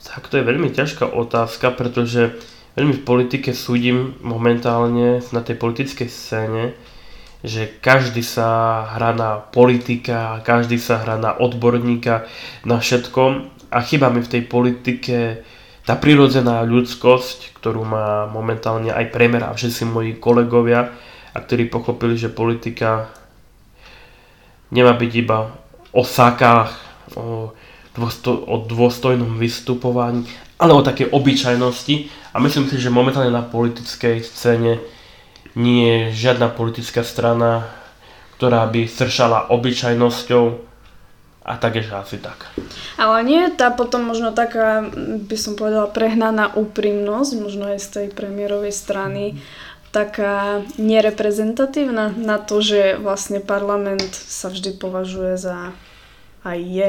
tak 0.00 0.32
to 0.32 0.40
je 0.40 0.48
veľmi 0.48 0.72
ťažká 0.72 1.12
otázka, 1.12 1.76
pretože 1.76 2.36
veľmi 2.76 2.94
v 3.00 3.06
politike 3.06 3.52
súdim 3.52 4.16
momentálne 4.24 5.20
na 5.32 5.40
tej 5.44 5.56
politickej 5.60 6.08
scéne, 6.08 6.64
že 7.42 7.66
každý 7.82 8.22
sa 8.22 8.82
hrá 8.96 9.10
na 9.12 9.42
politika, 9.42 10.38
každý 10.46 10.78
sa 10.78 11.02
hrá 11.02 11.18
na 11.18 11.34
odborníka, 11.34 12.24
na 12.62 12.78
všetko. 12.78 13.50
A 13.72 13.78
chyba 13.82 14.12
mi 14.14 14.22
v 14.22 14.30
tej 14.30 14.42
politike 14.46 15.42
tá 15.82 15.98
prirodzená 15.98 16.62
ľudskosť, 16.62 17.58
ktorú 17.58 17.82
má 17.82 18.30
momentálne 18.30 18.94
aj 18.94 19.10
premer 19.10 19.42
a 19.42 19.56
všetci 19.56 19.82
moji 19.90 20.12
kolegovia, 20.22 20.94
a 21.32 21.38
ktorí 21.40 21.72
pochopili, 21.72 22.14
že 22.14 22.28
politika 22.28 23.08
nemá 24.68 24.92
byť 24.92 25.12
iba 25.16 25.48
o 25.92 26.04
sakách, 26.04 26.72
o, 27.16 27.52
dôsto, 27.96 28.36
o 28.36 28.64
dôstojnom 28.68 29.40
vystupovaní, 29.40 30.28
ale 30.62 30.78
o 30.78 30.86
takej 30.86 31.10
obyčajnosti. 31.10 32.06
A 32.30 32.38
myslím 32.38 32.70
si, 32.70 32.78
že 32.78 32.94
momentálne 32.94 33.34
na 33.34 33.42
politickej 33.42 34.22
scéne 34.22 34.78
nie 35.58 35.82
je 36.08 36.30
žiadna 36.30 36.54
politická 36.54 37.02
strana, 37.02 37.66
ktorá 38.38 38.64
by 38.70 38.86
sršala 38.86 39.50
obyčajnosťou, 39.50 40.72
a 41.42 41.58
tak 41.58 41.82
je 41.82 41.90
asi 41.90 42.22
tak. 42.22 42.54
Ale 42.94 43.26
nie 43.26 43.50
je 43.50 43.58
tá 43.58 43.74
potom 43.74 44.06
možno 44.06 44.30
taká, 44.30 44.86
by 45.26 45.34
som 45.34 45.58
povedala, 45.58 45.90
prehnaná 45.90 46.54
úprimnosť, 46.54 47.32
možno 47.42 47.66
aj 47.74 47.82
z 47.82 47.88
tej 47.90 48.06
premiérovej 48.14 48.70
strany, 48.70 49.42
taká 49.90 50.62
nereprezentatívna 50.78 52.14
na 52.14 52.38
to, 52.38 52.62
že 52.62 52.96
vlastne 53.02 53.42
parlament 53.42 54.14
sa 54.14 54.54
vždy 54.54 54.78
považuje 54.78 55.34
za 55.34 55.74
aj 56.46 56.58
je 56.58 56.88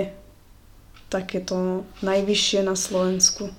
takéto 1.09 1.85
najvyššie 2.01 2.65
na 2.65 2.73
Slovensku. 2.73 3.53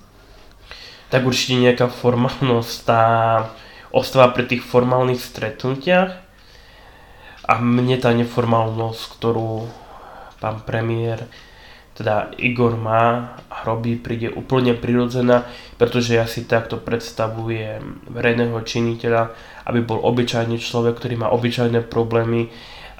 Tak 1.13 1.21
určite 1.23 1.61
nejaká 1.61 1.87
formálnosť 1.89 2.73
tá 2.85 3.03
ostáva 3.95 4.33
pri 4.35 4.49
tých 4.49 4.63
formálnych 4.65 5.21
stretnutiach 5.21 6.11
a 7.45 7.53
mne 7.61 7.95
tá 8.01 8.11
neformálnosť, 8.11 9.01
ktorú 9.15 9.69
pán 10.41 10.65
premiér, 10.67 11.29
teda 11.95 12.35
Igor 12.35 12.75
má 12.75 13.39
a 13.47 13.63
robí, 13.63 13.95
príde 13.95 14.27
úplne 14.27 14.75
prirodzená, 14.75 15.47
pretože 15.79 16.19
ja 16.19 16.27
si 16.27 16.43
takto 16.43 16.75
predstavujem 16.75 18.03
verejného 18.11 18.59
činiteľa, 18.67 19.31
aby 19.63 19.79
bol 19.79 20.03
obyčajný 20.03 20.59
človek, 20.59 20.99
ktorý 20.99 21.15
má 21.23 21.31
obyčajné 21.31 21.87
problémy, 21.87 22.51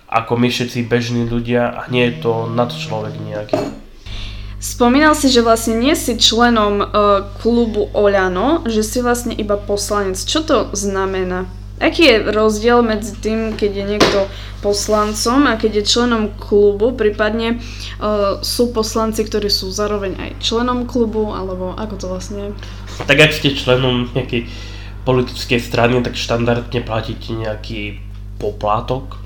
ako 0.08 0.40
my 0.40 0.48
všetci 0.48 0.88
bežní 0.88 1.28
ľudia 1.28 1.76
a 1.76 1.92
nie 1.92 2.08
je 2.08 2.24
to 2.24 2.48
nad 2.48 2.72
človek 2.72 3.20
nejaký. 3.20 3.85
Spomínal 4.56 5.14
si, 5.14 5.28
že 5.30 5.46
vlastne 5.46 5.78
nie 5.78 5.94
si 5.94 6.16
členom 6.16 6.82
uh, 6.82 6.88
klubu 7.44 7.92
Oľano, 7.92 8.66
že 8.66 8.82
si 8.82 9.04
vlastne 9.04 9.36
iba 9.36 9.60
poslanec. 9.60 10.18
Čo 10.18 10.40
to 10.48 10.58
znamená? 10.74 11.46
Aký 11.76 12.08
je 12.08 12.32
rozdiel 12.32 12.80
medzi 12.80 13.20
tým, 13.20 13.52
keď 13.52 13.72
je 13.76 13.86
niekto 13.86 14.20
poslancom 14.64 15.44
a 15.44 15.60
keď 15.60 15.84
je 15.84 15.92
členom 15.92 16.32
klubu, 16.40 16.96
prípadne 16.96 17.60
uh, 18.00 18.40
sú 18.40 18.72
poslanci, 18.72 19.28
ktorí 19.28 19.52
sú 19.52 19.70
zároveň 19.76 20.16
aj 20.16 20.30
členom 20.40 20.88
klubu, 20.88 21.36
alebo 21.36 21.76
ako 21.76 21.96
to 22.00 22.06
vlastne 22.08 22.40
je? 22.40 22.50
Tak 23.04 23.20
ak 23.20 23.32
ste 23.36 23.60
členom 23.60 24.08
nejakej 24.16 24.48
politickej 25.04 25.60
strany, 25.60 26.00
tak 26.00 26.16
štandardne 26.16 26.80
platíte 26.82 27.36
nejaký 27.36 28.00
poplatok. 28.40 29.20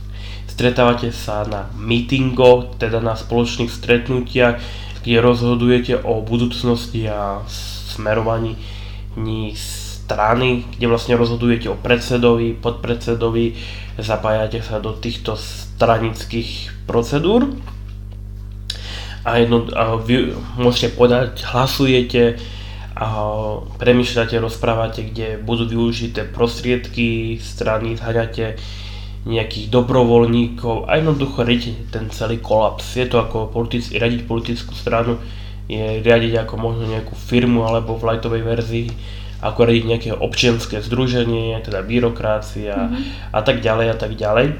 Stretávate 0.50 1.13
sa 1.15 1.48
na 1.48 1.71
mítingoch, 1.77 2.75
teda 2.81 3.00
na 3.00 3.15
spoločných 3.15 3.71
stretnutiach, 3.71 4.59
kde 5.01 5.24
rozhodujete 5.24 5.94
o 6.03 6.20
budúcnosti 6.22 7.08
a 7.08 7.44
smerovaní 7.48 8.60
strany, 9.56 10.65
kde 10.77 10.86
vlastne 10.89 11.13
rozhodujete 11.20 11.70
o 11.70 11.77
predsedovi, 11.77 12.58
podpredsedovi, 12.58 13.53
zapájate 14.01 14.63
sa 14.65 14.82
do 14.82 14.96
týchto 14.96 15.38
stranických 15.38 16.74
procedúr. 16.89 17.46
A, 19.27 19.38
jedno, 19.38 19.68
a 19.75 20.00
vy 20.00 20.34
môžete 20.58 20.96
podať, 20.96 21.44
hlasujete, 21.46 22.39
a 23.00 23.08
premýšľate, 23.79 24.44
rozprávate, 24.44 25.08
kde 25.08 25.39
budú 25.39 25.63
využité 25.70 26.27
prostriedky 26.27 27.39
strany, 27.39 27.96
zhaďate 27.96 28.60
nejakých 29.28 29.68
dobrovoľníkov 29.68 30.88
a 30.88 30.96
jednoducho 30.96 31.44
riadiť 31.44 31.92
ten 31.92 32.08
celý 32.14 32.40
kolaps. 32.40 32.96
Je 32.96 33.08
to 33.08 33.20
ako 33.20 33.52
politic, 33.52 33.92
riadiť 33.92 34.24
politickú 34.24 34.72
stranu, 34.72 35.20
je 35.68 36.00
riadiť 36.00 36.48
ako 36.48 36.56
možno 36.56 36.88
nejakú 36.88 37.14
firmu 37.16 37.68
alebo 37.68 38.00
v 38.00 38.16
lightovej 38.16 38.44
verzii 38.44 38.88
ako 39.40 39.72
radiť 39.72 39.84
nejaké 39.88 40.10
občianské 40.12 40.84
združenie, 40.84 41.56
teda 41.64 41.80
byrokracia 41.80 42.76
mm-hmm. 42.76 43.32
a 43.32 43.40
tak 43.40 43.64
ďalej 43.64 43.88
a 43.88 43.96
tak 43.96 44.12
ďalej. 44.20 44.60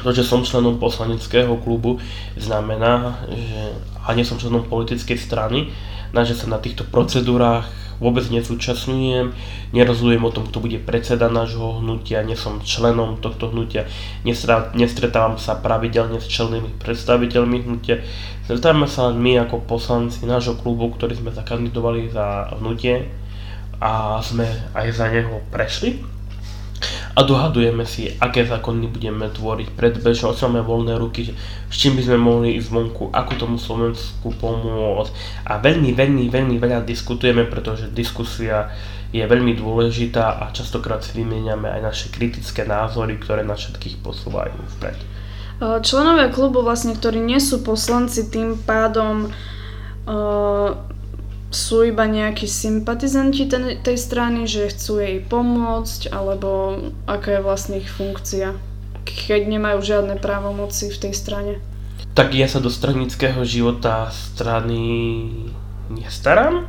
To, 0.00 0.08
že 0.14 0.24
som 0.24 0.46
členom 0.46 0.78
poslaneckého 0.80 1.52
klubu, 1.60 1.98
znamená, 2.38 3.20
že 3.28 3.74
a 4.02 4.14
nie 4.14 4.24
som 4.24 4.38
členom 4.38 4.64
politickej 4.70 5.18
strany, 5.18 5.74
na 6.14 6.22
že 6.22 6.38
sa 6.38 6.48
na 6.48 6.62
týchto 6.62 6.86
procedúrach 6.86 7.68
vôbec 7.98 8.24
nezúčastňujem, 8.30 9.34
nerozhodujem 9.74 10.24
o 10.24 10.30
tom, 10.32 10.46
kto 10.48 10.62
bude 10.62 10.78
predseda 10.80 11.26
nášho 11.28 11.82
hnutia, 11.82 12.22
nie 12.24 12.38
som 12.38 12.62
členom 12.62 13.18
tohto 13.18 13.50
hnutia, 13.50 13.90
nestretávam 14.76 15.36
sa 15.36 15.58
pravidelne 15.58 16.22
s 16.22 16.30
čelnými 16.30 16.78
predstaviteľmi 16.80 17.66
hnutia, 17.66 18.00
stretávame 18.46 18.86
sa 18.88 19.10
len 19.10 19.20
my 19.20 19.44
ako 19.44 19.66
poslanci 19.66 20.24
nášho 20.24 20.56
klubu, 20.56 20.88
ktorí 20.94 21.18
sme 21.18 21.34
zakandidovali 21.34 22.08
za 22.08 22.54
hnutie 22.56 23.10
a 23.82 24.22
sme 24.22 24.46
aj 24.78 24.86
za 24.94 25.10
neho 25.10 25.42
prešli. 25.50 25.98
A 27.12 27.20
dohadujeme 27.20 27.84
si, 27.84 28.08
aké 28.16 28.48
zákony 28.48 28.88
budeme 28.88 29.28
tvoriť 29.28 29.68
predbežne, 29.76 30.32
máme 30.32 30.64
voľné 30.64 30.96
ruky, 30.96 31.28
s 31.68 31.74
čím 31.76 32.00
by 32.00 32.02
sme 32.08 32.18
mohli 32.18 32.56
ísť 32.56 32.68
vonku, 32.72 33.12
ako 33.12 33.32
tomu 33.36 33.56
Slovensku 33.60 34.32
pomôcť. 34.40 35.12
A 35.44 35.60
veľmi, 35.60 35.92
veľmi, 35.92 36.32
veľmi 36.32 36.56
veľa 36.56 36.80
diskutujeme, 36.88 37.44
pretože 37.44 37.92
diskusia 37.92 38.72
je 39.12 39.20
veľmi 39.20 39.52
dôležitá 39.60 40.40
a 40.40 40.48
častokrát 40.56 41.04
si 41.04 41.12
vymieňame 41.20 41.68
aj 41.68 41.80
naše 41.84 42.06
kritické 42.08 42.64
názory, 42.64 43.20
ktoré 43.20 43.44
nás 43.44 43.60
všetkých 43.60 44.00
posúvajú 44.00 44.56
vpred. 44.80 44.98
Členovia 45.84 46.32
klubu, 46.32 46.64
vlastne, 46.64 46.96
ktorí 46.96 47.20
nie 47.20 47.38
sú 47.38 47.60
poslanci, 47.60 48.32
tým 48.32 48.56
pádom 48.56 49.28
sú 51.52 51.84
iba 51.84 52.08
nejakí 52.08 52.48
sympatizanti 52.48 53.44
ten, 53.44 53.76
tej 53.84 53.96
strany, 54.00 54.48
že 54.48 54.72
chcú 54.72 55.04
jej 55.04 55.20
pomôcť, 55.20 56.08
alebo 56.08 56.80
aká 57.04 57.38
je 57.38 57.44
vlastne 57.44 57.76
ich 57.76 57.92
funkcia, 57.92 58.56
keď 59.04 59.52
nemajú 59.52 59.84
žiadne 59.84 60.16
právomoci 60.16 60.88
v 60.88 60.98
tej 60.98 61.12
strane? 61.12 61.52
Tak 62.16 62.32
ja 62.32 62.48
sa 62.48 62.60
do 62.60 62.72
stranického 62.72 63.44
života 63.44 64.08
strany 64.12 64.80
nestaram. 65.92 66.68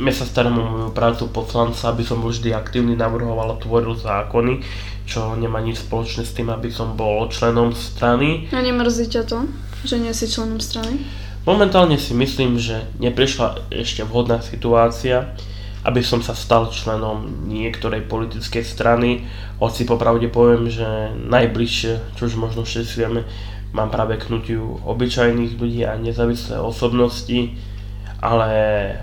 Ja 0.00 0.14
sa 0.16 0.24
starám 0.24 0.56
o 0.56 0.64
moju 0.64 0.90
prácu 0.96 1.28
poslanca, 1.28 1.92
aby 1.92 2.04
som 2.04 2.24
bol 2.24 2.32
vždy 2.32 2.56
aktívny, 2.56 2.96
navrhoval 2.96 3.56
a 3.56 3.60
tvoril 3.60 3.96
zákony, 3.96 4.64
čo 5.04 5.36
nemá 5.36 5.60
nič 5.60 5.84
spoločné 5.84 6.24
s 6.24 6.32
tým, 6.32 6.48
aby 6.48 6.72
som 6.72 6.96
bol 6.96 7.28
členom 7.28 7.76
strany. 7.76 8.48
A 8.52 8.64
nemrzí 8.64 9.08
ťa 9.08 9.28
to, 9.28 9.44
že 9.84 10.00
nie 10.00 10.12
si 10.16 10.28
členom 10.28 10.60
strany? 10.60 11.04
Momentálne 11.48 11.96
si 11.96 12.12
myslím, 12.12 12.60
že 12.60 12.84
neprišla 13.00 13.72
ešte 13.72 14.04
vhodná 14.04 14.44
situácia, 14.44 15.32
aby 15.80 16.04
som 16.04 16.20
sa 16.20 16.36
stal 16.36 16.68
členom 16.68 17.48
niektorej 17.48 18.04
politickej 18.04 18.60
strany, 18.60 19.24
hoci 19.56 19.88
popravde 19.88 20.28
poviem, 20.28 20.68
že 20.68 21.16
najbližšie, 21.16 22.16
čo 22.20 22.28
už 22.28 22.36
možno 22.36 22.68
všetci 22.68 22.94
vieme, 23.00 23.24
mám 23.72 23.88
práve 23.88 24.20
k 24.20 24.28
hnutiu 24.28 24.84
obyčajných 24.84 25.56
ľudí 25.56 25.80
a 25.88 25.96
nezávislé 25.96 26.60
osobnosti, 26.60 27.56
ale 28.20 28.48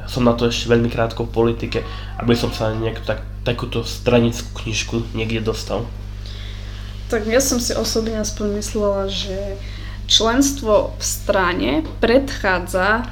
som 0.05 0.21
na 0.21 0.37
to 0.37 0.45
ešte 0.45 0.69
veľmi 0.69 0.93
krátko 0.93 1.25
v 1.25 1.33
politike, 1.33 1.79
aby 2.21 2.37
som 2.37 2.53
sa 2.53 2.69
nejak 2.69 3.01
tak, 3.01 3.25
takúto 3.41 3.81
stranickú 3.81 4.61
knižku 4.61 5.17
niekde 5.17 5.41
dostal. 5.41 5.89
Tak 7.09 7.25
ja 7.25 7.41
som 7.41 7.57
si 7.57 7.73
osobne 7.73 8.21
aspoň 8.21 8.61
myslela, 8.61 9.09
že 9.09 9.57
členstvo 10.07 10.95
v 10.97 11.03
strane 11.03 11.71
predchádza 11.99 13.05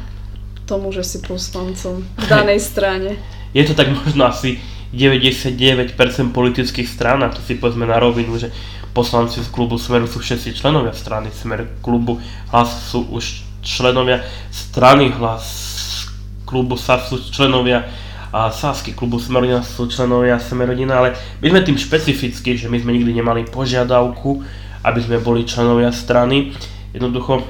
tomu, 0.66 0.90
že 0.90 1.06
si 1.06 1.22
poslancom 1.22 2.02
v 2.02 2.26
danej 2.26 2.64
strane. 2.64 3.22
Je 3.54 3.64
to 3.68 3.78
tak 3.78 3.94
možno 3.94 4.26
asi 4.26 4.58
99% 4.96 5.94
politických 6.32 6.88
strán, 6.90 7.22
a 7.22 7.30
to 7.30 7.44
si 7.44 7.60
povedzme 7.60 7.86
na 7.86 8.00
rovinu, 8.00 8.40
že 8.40 8.50
poslanci 8.96 9.44
z 9.44 9.52
klubu 9.52 9.76
Smeru 9.76 10.08
sú 10.08 10.24
všetci 10.24 10.56
členovia 10.56 10.96
strany 10.96 11.30
Smer. 11.30 11.68
Klubu 11.84 12.18
Hlas 12.50 12.90
sú 12.90 13.04
už 13.12 13.44
členovia 13.62 14.24
strany 14.50 15.12
Hlas. 15.12 15.76
Klubu 16.48 16.80
SAS 16.80 17.12
sú 17.12 17.20
členovia 17.30 17.90
a 18.36 18.52
Sásky 18.52 18.92
klubu 18.92 19.16
Smerodina 19.16 19.64
sú 19.64 19.88
členovia 19.88 20.36
Smerodina, 20.44 21.00
ale 21.00 21.16
my 21.40 21.48
sme 21.56 21.64
tým 21.64 21.80
špecificky, 21.80 22.60
že 22.60 22.68
my 22.68 22.78
sme 22.84 22.92
nikdy 22.92 23.16
nemali 23.16 23.48
požiadavku, 23.48 24.44
aby 24.84 25.00
sme 25.00 25.24
boli 25.24 25.48
členovia 25.48 25.90
strany 25.96 26.52
Jednoducho 26.96 27.44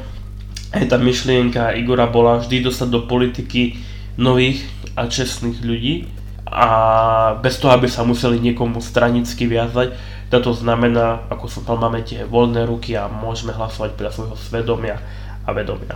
aj 0.73 0.89
tá 0.89 0.97
myšlienka 0.97 1.77
Igora 1.77 2.09
bola 2.09 2.41
vždy 2.41 2.65
dostať 2.65 2.89
do 2.89 3.05
politiky 3.05 3.77
nových 4.17 4.65
a 4.97 5.05
čestných 5.05 5.61
ľudí 5.61 6.09
a 6.49 6.67
bez 7.39 7.61
toho, 7.61 7.73
aby 7.77 7.85
sa 7.85 8.01
museli 8.07 8.41
niekomu 8.41 8.81
stranicky 8.81 9.45
viazať. 9.45 9.93
To 10.35 10.51
znamená, 10.51 11.31
ako 11.31 11.47
som 11.47 11.63
povedal, 11.63 11.87
máme 11.87 12.03
tie 12.03 12.27
voľné 12.27 12.67
ruky 12.67 12.91
a 12.99 13.07
môžeme 13.07 13.55
hlasovať 13.55 13.95
podľa 13.95 14.11
svojho 14.11 14.35
svedomia 14.35 14.99
a 15.45 15.53
vedomia. 15.53 15.95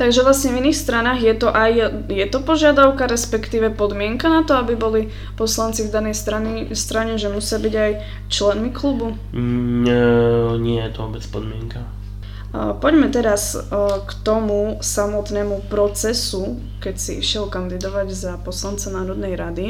Takže 0.00 0.24
vlastne 0.24 0.56
v 0.56 0.66
iných 0.66 0.78
stranách 0.80 1.20
je 1.20 1.34
to 1.36 1.48
aj 1.52 1.70
je 2.08 2.26
to 2.26 2.40
požiadavka, 2.42 3.06
respektíve 3.06 3.70
podmienka 3.76 4.26
na 4.26 4.42
to, 4.42 4.56
aby 4.56 4.74
boli 4.74 5.12
poslanci 5.36 5.86
v 5.86 5.92
danej 5.92 6.16
strane, 6.16 6.72
strane 6.72 7.20
že 7.20 7.28
musia 7.28 7.60
byť 7.60 7.74
aj 7.76 7.92
členmi 8.32 8.72
klubu? 8.72 9.14
Mm, 9.36 9.86
nie, 9.86 10.04
nie 10.64 10.78
je 10.80 10.90
to 10.90 10.98
vôbec 11.06 11.24
podmienka. 11.28 11.84
Poďme 12.56 13.12
teraz 13.12 13.58
k 14.06 14.10
tomu 14.24 14.80
samotnému 14.80 15.68
procesu, 15.68 16.56
keď 16.80 16.94
si 16.96 17.12
išiel 17.20 17.52
kandidovať 17.52 18.08
za 18.12 18.32
poslanca 18.40 18.88
Národnej 18.88 19.36
rady, 19.36 19.66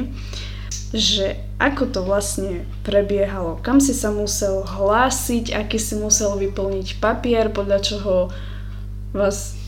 že 0.94 1.42
ako 1.59 1.90
to 1.90 2.01
vlastne 2.07 2.62
prebiehalo, 2.87 3.59
kam 3.59 3.83
si 3.83 3.90
sa 3.90 4.14
musel 4.14 4.62
hlásiť, 4.62 5.51
aký 5.51 5.83
si 5.83 5.99
musel 5.99 6.38
vyplniť 6.38 7.03
papier, 7.03 7.51
podľa 7.51 7.79
čoho 7.83 8.14
vás 9.11 9.59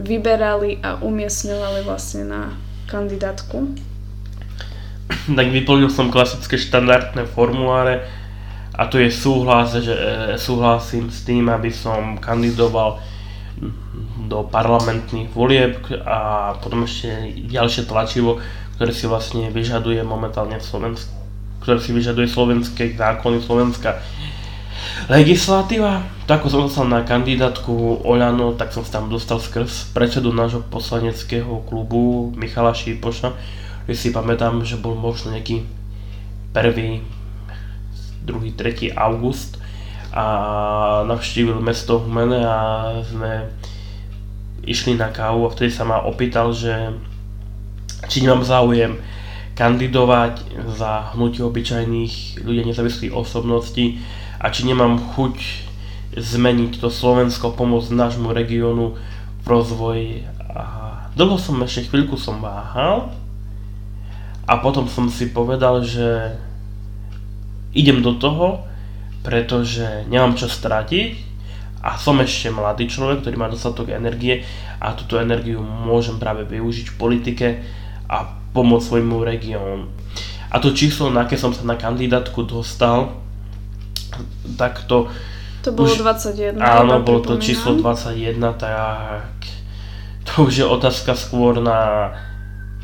vyberali 0.00 0.80
a 0.80 0.96
umiestňovali 1.04 1.84
vlastne 1.84 2.22
na 2.24 2.42
kandidátku? 2.88 3.76
Tak 5.36 5.46
vyplnil 5.52 5.92
som 5.92 6.08
klasické 6.08 6.56
štandardné 6.56 7.28
formuláre, 7.28 8.08
a 8.74 8.90
to 8.90 8.98
je 8.98 9.10
súhlas, 9.10 9.70
že 9.78 9.94
e, 9.94 10.00
súhlasím 10.34 11.06
s 11.06 11.22
tým, 11.22 11.46
aby 11.46 11.70
som 11.70 12.18
kandidoval 12.18 12.98
do 14.26 14.42
parlamentných 14.50 15.30
volieb 15.30 15.78
a 16.02 16.52
potom 16.58 16.82
ešte 16.82 17.38
ďalšie 17.46 17.86
tlačivo, 17.86 18.42
ktoré 18.74 18.90
si 18.90 19.06
vlastne 19.06 19.46
vyžaduje 19.54 20.02
momentálne 20.02 20.58
Slovensko, 20.58 21.14
ktoré 21.62 21.78
si 21.78 21.94
vyžaduje 21.94 22.26
slovenské 22.26 22.98
zákony, 22.98 23.38
slovenská 23.38 23.94
legislatíva. 25.06 26.02
Tak 26.26 26.42
ako 26.42 26.48
som 26.50 26.60
dostal 26.66 26.86
na 26.90 27.06
kandidátku 27.06 28.02
Oľano, 28.02 28.58
tak 28.58 28.74
som 28.74 28.82
sa 28.82 28.98
tam 28.98 29.06
dostal 29.06 29.38
skrz 29.38 29.94
predsedu 29.94 30.34
nášho 30.34 30.66
poslaneckého 30.66 31.62
klubu 31.68 32.34
Michala 32.34 32.74
Šípoša, 32.74 33.36
kde 33.86 33.94
si 33.94 34.10
pamätám, 34.10 34.66
že 34.66 34.80
bol 34.80 34.98
možno 34.98 35.30
nejaký 35.30 35.62
prvý 36.50 37.06
2. 38.24 38.56
3. 38.56 38.96
august 38.96 39.60
a 40.14 40.24
navštívil 41.10 41.58
mesto 41.60 41.98
Humene 41.98 42.40
a 42.46 42.58
sme 43.04 43.50
išli 44.64 44.96
na 44.96 45.12
kávu 45.12 45.44
a 45.44 45.52
vtedy 45.52 45.74
sa 45.74 45.84
ma 45.84 46.00
opýtal, 46.00 46.54
že 46.56 46.94
či 48.08 48.24
nemám 48.24 48.44
záujem 48.44 49.00
kandidovať 49.54 50.42
za 50.74 51.14
hnutie 51.14 51.46
obyčajných 51.46 52.42
ľudí 52.42 52.62
nezávislých 52.66 53.14
osobností 53.14 54.02
a 54.42 54.50
či 54.50 54.66
nemám 54.66 54.98
chuť 55.14 55.36
zmeniť 56.14 56.78
to 56.78 56.90
Slovensko, 56.90 57.54
pomôcť 57.54 57.90
nášmu 57.94 58.30
regiónu 58.30 58.98
v 59.42 59.46
rozvoji. 59.46 60.12
A 60.54 60.62
dlho 61.18 61.38
som 61.38 61.58
ešte 61.62 61.90
chvíľku 61.90 62.14
som 62.18 62.38
váhal 62.38 63.10
a 64.46 64.54
potom 64.62 64.86
som 64.86 65.10
si 65.10 65.30
povedal, 65.30 65.82
že 65.82 66.38
idem 67.74 68.00
do 68.00 68.14
toho, 68.14 68.64
pretože 69.26 70.06
nemám 70.08 70.38
čo 70.38 70.46
stratiť 70.46 71.34
a 71.84 72.00
som 72.00 72.16
ešte 72.22 72.48
mladý 72.48 72.88
človek, 72.88 73.20
ktorý 73.20 73.36
má 73.36 73.52
dostatok 73.52 73.92
energie 73.92 74.46
a 74.80 74.96
túto 74.96 75.20
energiu 75.20 75.60
môžem 75.60 76.16
práve 76.16 76.48
využiť 76.48 76.94
v 76.94 76.96
politike 76.96 77.46
a 78.08 78.40
pomôcť 78.56 78.86
svojmu 78.88 79.20
regiónu. 79.20 79.90
A 80.54 80.62
to 80.62 80.70
číslo, 80.70 81.10
na 81.10 81.26
aké 81.26 81.34
som 81.34 81.50
sa 81.50 81.66
na 81.66 81.74
kandidátku 81.74 82.46
dostal, 82.46 83.18
tak 84.54 84.86
to... 84.86 85.10
To 85.66 85.72
bolo 85.72 85.90
už, 85.90 86.04
21. 86.04 86.60
Áno, 86.60 87.00
bolo 87.02 87.20
to 87.24 87.40
číslo 87.40 87.74
21, 87.80 88.38
tak 88.54 89.32
to 90.24 90.46
už 90.46 90.52
je 90.62 90.66
otázka 90.68 91.16
skôr 91.16 91.58
na 91.60 92.12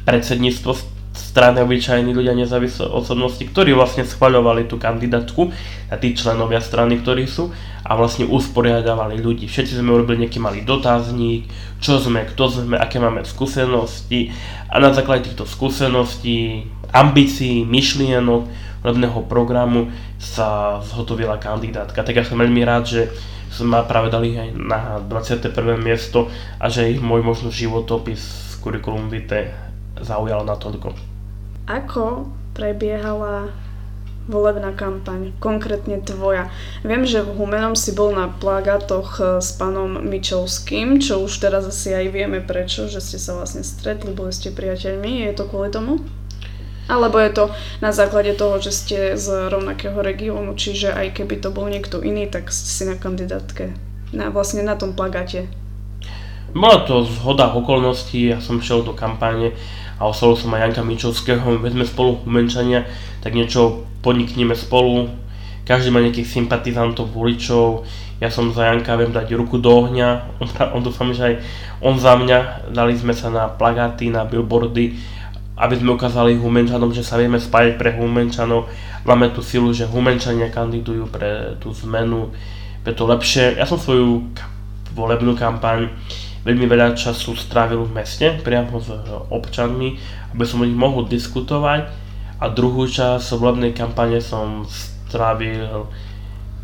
predsedníctvo 0.05 1.00
strany 1.21 1.61
obyčajní 1.61 2.17
ľudia 2.17 2.33
nezávislé 2.33 2.89
osobnosti, 2.89 3.45
ktorí 3.45 3.77
vlastne 3.77 4.09
schvaľovali 4.09 4.65
tú 4.65 4.81
kandidátku 4.81 5.53
a 5.93 5.95
tí 6.01 6.17
členovia 6.17 6.65
strany, 6.65 7.05
ktorí 7.05 7.29
sú 7.29 7.53
a 7.85 7.93
vlastne 7.93 8.25
usporiadavali 8.25 9.21
ľudí. 9.21 9.45
Všetci 9.45 9.77
sme 9.77 9.93
urobili 9.93 10.25
nejaký 10.25 10.41
malý 10.41 10.65
dotazník, 10.65 11.47
čo 11.79 12.01
sme, 12.01 12.25
kto 12.25 12.45
sme, 12.49 12.77
aké 12.81 12.97
máme 12.97 13.21
skúsenosti 13.29 14.33
a 14.73 14.81
na 14.81 14.97
základe 14.97 15.29
týchto 15.29 15.45
skúseností, 15.45 16.65
ambícií, 16.91 17.69
myšlienok, 17.69 18.49
rodného 18.81 19.21
programu 19.29 19.93
sa 20.17 20.81
zhotovila 20.81 21.37
kandidátka. 21.37 22.01
Tak 22.01 22.17
ja 22.17 22.25
som 22.25 22.41
veľmi 22.41 22.65
rád, 22.65 22.89
že 22.89 23.03
sme 23.51 23.77
ma 23.77 23.85
práve 23.85 24.09
dali 24.09 24.39
aj 24.39 24.49
na 24.57 24.81
21. 25.05 25.53
miesto 25.77 26.31
a 26.57 26.71
že 26.71 26.89
ich 26.89 27.03
môj 27.03 27.21
možno 27.21 27.53
životopis 27.53 28.57
kurikulum 28.63 29.09
vitae 29.11 29.51
zaujal 30.01 30.45
natoľko. 30.45 31.10
Ako 31.71 32.27
prebiehala 32.51 33.55
volebná 34.27 34.75
kampaň, 34.75 35.31
konkrétne 35.39 36.03
tvoja. 36.03 36.51
Viem, 36.83 37.07
že 37.07 37.23
v 37.23 37.35
Humenom 37.35 37.79
si 37.79 37.95
bol 37.95 38.11
na 38.11 38.27
plagátoch 38.31 39.09
eh, 39.19 39.27
s 39.39 39.55
pánom 39.55 40.03
Mičovským, 40.03 40.99
čo 40.99 41.23
už 41.23 41.39
teraz 41.39 41.67
asi 41.67 41.95
aj 41.95 42.07
vieme 42.11 42.43
prečo, 42.43 42.91
že 42.91 42.99
ste 42.99 43.23
sa 43.23 43.39
vlastne 43.39 43.63
stretli, 43.63 44.11
boli 44.11 44.35
ste 44.35 44.51
priateľmi. 44.51 45.31
Je 45.31 45.35
to 45.35 45.47
kvôli 45.47 45.71
tomu? 45.71 46.03
Alebo 46.91 47.23
je 47.23 47.31
to 47.31 47.45
na 47.79 47.95
základe 47.95 48.35
toho, 48.35 48.59
že 48.59 48.75
ste 48.75 48.99
z 49.15 49.47
rovnakého 49.47 50.03
regiónu, 50.03 50.59
čiže 50.59 50.91
aj 50.91 51.23
keby 51.23 51.39
to 51.39 51.55
bol 51.55 51.71
niekto 51.71 52.03
iný, 52.03 52.27
tak 52.27 52.51
si 52.51 52.83
na 52.83 52.99
kandidátke, 52.99 53.79
na, 54.11 54.35
vlastne 54.35 54.67
na 54.67 54.75
tom 54.75 54.99
plagáte. 54.99 55.47
Bola 56.51 56.83
to 56.83 57.07
zhoda 57.07 57.55
okolností, 57.55 58.35
ja 58.35 58.43
som 58.43 58.59
šiel 58.59 58.83
do 58.83 58.91
kampáne 58.91 59.55
a 60.03 60.11
oslovil 60.11 60.35
som 60.35 60.51
aj 60.51 60.61
Janka 60.67 60.83
Mičovského, 60.83 61.47
sme 61.63 61.87
spolu 61.87 62.19
umenčania, 62.27 62.91
tak 63.23 63.39
niečo 63.39 63.87
podnikneme 64.03 64.59
spolu, 64.59 65.07
každý 65.63 65.95
má 65.95 66.03
nejakých 66.03 66.27
sympatizantov, 66.27 67.15
voličov, 67.15 67.87
ja 68.19 68.35
som 68.35 68.51
za 68.51 68.67
Janka, 68.67 68.99
viem 68.99 69.15
dať 69.15 69.31
ruku 69.39 69.63
do 69.63 69.71
ohňa, 69.71 70.41
on, 70.43 70.49
on 70.75 70.83
dúfam, 70.83 71.15
že 71.15 71.23
aj 71.23 71.35
on 71.79 71.95
za 71.95 72.19
mňa, 72.19 72.73
dali 72.75 72.99
sme 72.99 73.15
sa 73.15 73.31
na 73.31 73.47
plagáty, 73.47 74.11
na 74.11 74.27
billboardy, 74.27 74.99
aby 75.61 75.75
sme 75.77 75.95
ukázali 75.95 76.41
Humenčanom, 76.41 76.91
že 76.91 77.05
sa 77.05 77.21
vieme 77.21 77.37
spájať 77.37 77.77
pre 77.77 77.93
Humenčanov. 77.93 78.73
Máme 79.05 79.29
tú 79.31 79.45
silu, 79.45 79.77
že 79.77 79.85
Humenčania 79.85 80.49
kandidujú 80.49 81.13
pre 81.13 81.61
tú 81.61 81.71
zmenu, 81.85 82.33
pre 82.81 82.97
to 82.97 83.05
lepšie. 83.05 83.61
Ja 83.61 83.69
som 83.69 83.77
svoju 83.77 84.25
volebnú 84.97 85.37
kampaň 85.37 85.93
veľmi 86.45 86.67
veľa 86.67 86.97
času 86.97 87.37
strávil 87.37 87.85
v 87.85 88.01
meste, 88.01 88.27
priamo 88.41 88.81
s 88.81 88.89
občanmi, 89.29 90.01
aby 90.35 90.45
som 90.45 90.61
o 90.61 90.69
nich 90.69 90.77
mohol 90.77 91.05
diskutovať. 91.07 91.89
A 92.41 92.49
druhú 92.49 92.89
časť 92.89 93.37
volebnej 93.37 93.77
kampane 93.77 94.17
som 94.25 94.65
strávil 94.65 95.85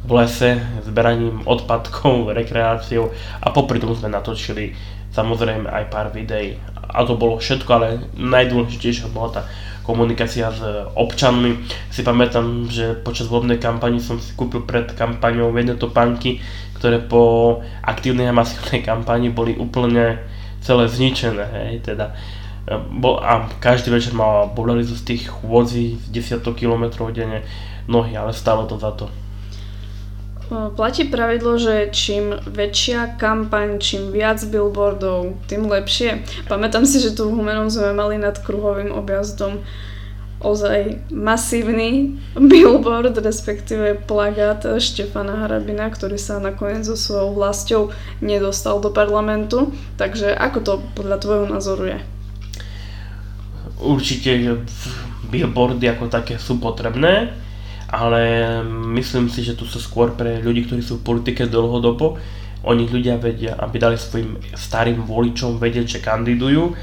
v 0.06 0.10
lese 0.10 0.56
zberaním 0.86 1.44
odpadkov, 1.44 2.28
rekreáciou 2.40 3.12
a 3.42 3.52
popri 3.52 3.76
tom 3.82 3.92
sme 3.92 4.08
natočili 4.08 4.72
samozrejme 5.12 5.68
aj 5.68 5.84
pár 5.88 6.08
videí 6.12 6.56
a 6.96 7.04
to 7.04 7.18
bolo 7.18 7.36
všetko, 7.36 7.70
ale 7.76 7.88
najdôležitejšia 8.16 9.10
bola 9.10 9.28
tá 9.28 9.42
komunikácia 9.86 10.50
s 10.50 10.60
občanmi. 10.98 11.62
Si 11.94 12.02
pamätám, 12.02 12.66
že 12.66 12.98
počas 12.98 13.30
voľbnej 13.30 13.62
kampani 13.62 14.02
som 14.02 14.18
si 14.18 14.34
kúpil 14.34 14.66
pred 14.66 14.90
kampaňou 14.90 15.54
jedné 15.54 15.78
topánky, 15.78 16.42
ktoré 16.76 16.98
po 16.98 17.62
aktívnej 17.86 18.26
a 18.26 18.34
masívnej 18.34 18.82
kampani 18.82 19.30
boli 19.30 19.54
úplne 19.54 20.18
celé 20.58 20.90
zničené. 20.90 21.46
Hej, 21.46 21.86
teda, 21.86 22.18
e, 22.66 22.74
bol, 22.98 23.22
a 23.22 23.46
každý 23.62 23.94
večer 23.94 24.12
mal 24.12 24.50
boleli 24.50 24.82
z 24.82 25.06
tých 25.06 25.30
chôdzí 25.30 26.02
z 26.10 26.42
10 26.42 26.58
km 26.58 27.06
denne 27.14 27.46
nohy, 27.86 28.18
ale 28.18 28.34
stalo 28.34 28.66
to 28.66 28.74
za 28.74 28.90
to. 28.98 29.06
Platí 30.46 31.10
pravidlo, 31.10 31.58
že 31.58 31.90
čím 31.90 32.38
väčšia 32.46 33.18
kampaň, 33.18 33.82
čím 33.82 34.14
viac 34.14 34.38
billboardov, 34.46 35.34
tým 35.50 35.66
lepšie. 35.66 36.22
Pamätám 36.46 36.86
si, 36.86 37.02
že 37.02 37.18
tu 37.18 37.26
v 37.26 37.42
Humenom 37.42 37.66
sme 37.66 37.90
mali 37.90 38.14
nad 38.14 38.38
kruhovým 38.38 38.94
objazdom 38.94 39.66
ozaj 40.38 41.02
masívny 41.10 42.14
billboard, 42.52 43.18
respektíve 43.18 44.06
plagát 44.06 44.62
Štefana 44.62 45.42
Harabina, 45.42 45.90
ktorý 45.90 46.14
sa 46.14 46.38
nakoniec 46.38 46.86
so 46.86 46.94
svojou 46.94 47.34
vlastou 47.34 47.82
nedostal 48.22 48.78
do 48.78 48.94
parlamentu. 48.94 49.74
Takže 49.98 50.30
ako 50.30 50.58
to 50.62 50.72
podľa 50.94 51.16
tvojho 51.26 51.46
názoru 51.50 51.84
je? 51.90 51.98
Určite 53.82 54.30
billboardy 55.26 55.90
ako 55.90 56.06
také 56.06 56.38
sú 56.38 56.62
potrebné 56.62 57.34
ale 57.86 58.62
myslím 58.98 59.30
si, 59.30 59.46
že 59.46 59.54
tu 59.54 59.62
sú 59.62 59.78
skôr 59.78 60.14
pre 60.18 60.42
ľudí, 60.42 60.66
ktorí 60.66 60.82
sú 60.82 60.98
v 60.98 61.06
politike 61.06 61.46
dlhodobo. 61.46 62.18
Oni 62.66 62.90
ľudia 62.90 63.14
vedia, 63.14 63.54
aby 63.54 63.78
dali 63.78 63.94
svojim 63.94 64.42
starým 64.58 65.06
voličom 65.06 65.62
vedieť, 65.62 65.86
že 65.86 66.04
kandidujú. 66.04 66.74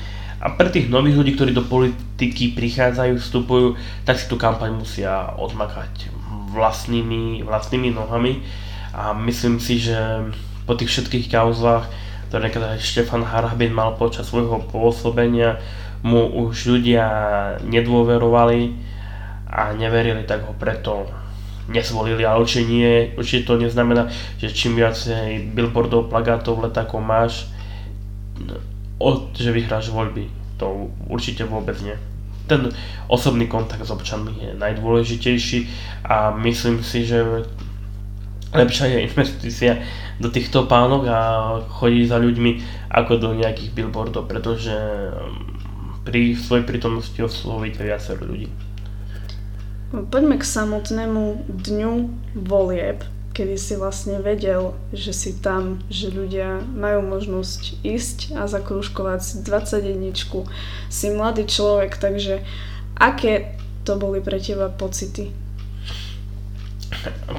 A 0.44 0.56
pre 0.56 0.72
tých 0.72 0.88
nových 0.88 1.20
ľudí, 1.20 1.32
ktorí 1.36 1.52
do 1.52 1.64
politiky 1.64 2.56
prichádzajú, 2.56 3.20
vstupujú, 3.20 3.76
tak 4.08 4.20
si 4.20 4.28
tú 4.32 4.40
kampaň 4.40 4.76
musia 4.76 5.36
odmakať 5.36 6.12
vlastnými, 6.56 7.44
vlastnými 7.44 7.92
nohami. 7.92 8.44
A 8.96 9.12
myslím 9.12 9.60
si, 9.60 9.80
že 9.80 9.98
po 10.64 10.80
tých 10.80 10.92
všetkých 10.92 11.28
kauzách, 11.32 11.88
ktoré 12.32 12.48
aj 12.48 12.80
Štefan 12.80 13.28
Harabin 13.28 13.76
mal 13.76 14.00
počas 14.00 14.32
svojho 14.32 14.64
pôsobenia, 14.72 15.60
mu 16.04 16.28
už 16.48 16.80
ľudia 16.80 17.06
nedôverovali 17.64 18.93
a 19.54 19.70
neverili, 19.78 20.26
tak 20.26 20.50
ho 20.50 20.58
preto 20.58 21.06
nezvolili, 21.70 22.26
ale 22.26 22.42
určite 22.42 22.66
nie, 22.66 23.14
určite 23.14 23.48
to 23.48 23.62
neznamená, 23.62 24.10
že 24.42 24.52
čím 24.52 24.76
viacej 24.76 25.54
billboardov, 25.54 26.10
plagátov, 26.10 26.60
letákov 26.60 27.00
máš, 27.00 27.48
od, 28.98 29.32
že 29.38 29.54
vyhráš 29.54 29.94
voľby. 29.94 30.28
To 30.58 30.90
určite 31.08 31.46
vôbec 31.46 31.78
nie. 31.86 31.96
Ten 32.50 32.74
osobný 33.08 33.48
kontakt 33.48 33.86
s 33.86 33.94
občanmi 33.94 34.36
je 34.36 34.52
najdôležitejší 34.60 35.60
a 36.04 36.36
myslím 36.44 36.84
si, 36.84 37.08
že 37.08 37.48
lepšia 38.52 38.86
je 38.92 39.00
investícia 39.08 39.74
do 40.20 40.28
týchto 40.28 40.68
pánok 40.68 41.08
a 41.08 41.20
chodí 41.80 42.04
za 42.06 42.20
ľuďmi 42.20 42.84
ako 42.92 43.14
do 43.18 43.30
nejakých 43.34 43.72
billboardov, 43.72 44.28
pretože 44.28 44.76
pri 46.04 46.36
svojej 46.36 46.68
prítomnosti 46.68 47.16
oslovíte 47.24 47.80
viacero 47.82 48.28
ľudí. 48.28 48.52
Poďme 49.94 50.42
k 50.42 50.46
samotnému 50.46 51.54
dňu 51.54 51.94
volieb, 52.34 53.06
kedy 53.38 53.62
si 53.62 53.78
vlastne 53.78 54.18
vedel, 54.26 54.74
že 54.90 55.14
si 55.14 55.38
tam, 55.38 55.86
že 55.86 56.10
ľudia 56.10 56.66
majú 56.66 57.06
možnosť 57.14 57.86
ísť 57.86 58.34
a 58.34 58.50
zakrúškovať 58.50 59.20
si 59.22 59.36
21. 59.46 60.50
Si 60.90 61.08
mladý 61.14 61.46
človek, 61.46 62.02
takže 62.02 62.42
aké 62.98 63.54
to 63.86 63.94
boli 64.02 64.18
pre 64.18 64.42
teba 64.42 64.74
pocity? 64.74 65.30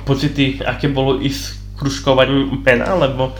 Pocity, 0.06 0.62
aké 0.62 0.86
bolo 0.94 1.18
ísť 1.18 1.58
kružkovať 1.74 2.54
mena, 2.62 2.86
alebo 2.86 3.34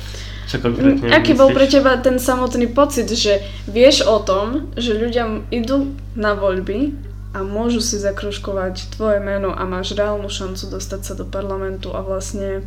čo 0.51 0.59
konkrétne 0.59 1.15
Aký 1.15 1.33
myslíš? 1.33 1.39
bol 1.39 1.51
pre 1.55 1.67
teba 1.71 2.03
ten 2.03 2.19
samotný 2.19 2.67
pocit, 2.67 3.07
že 3.15 3.47
vieš 3.71 4.03
o 4.11 4.19
tom, 4.19 4.75
že 4.75 4.99
ľudia 4.99 5.47
idú 5.55 5.95
na 6.19 6.35
voľby 6.35 7.14
a 7.35 7.43
môžu 7.43 7.83
si 7.83 7.99
zakružkovať 7.99 8.95
tvoje 8.95 9.19
meno 9.19 9.51
a 9.51 9.67
máš 9.67 9.99
reálnu 9.99 10.31
šancu 10.31 10.71
dostať 10.71 11.01
sa 11.03 11.13
do 11.19 11.27
parlamentu 11.27 11.91
a 11.91 11.99
vlastne, 12.07 12.63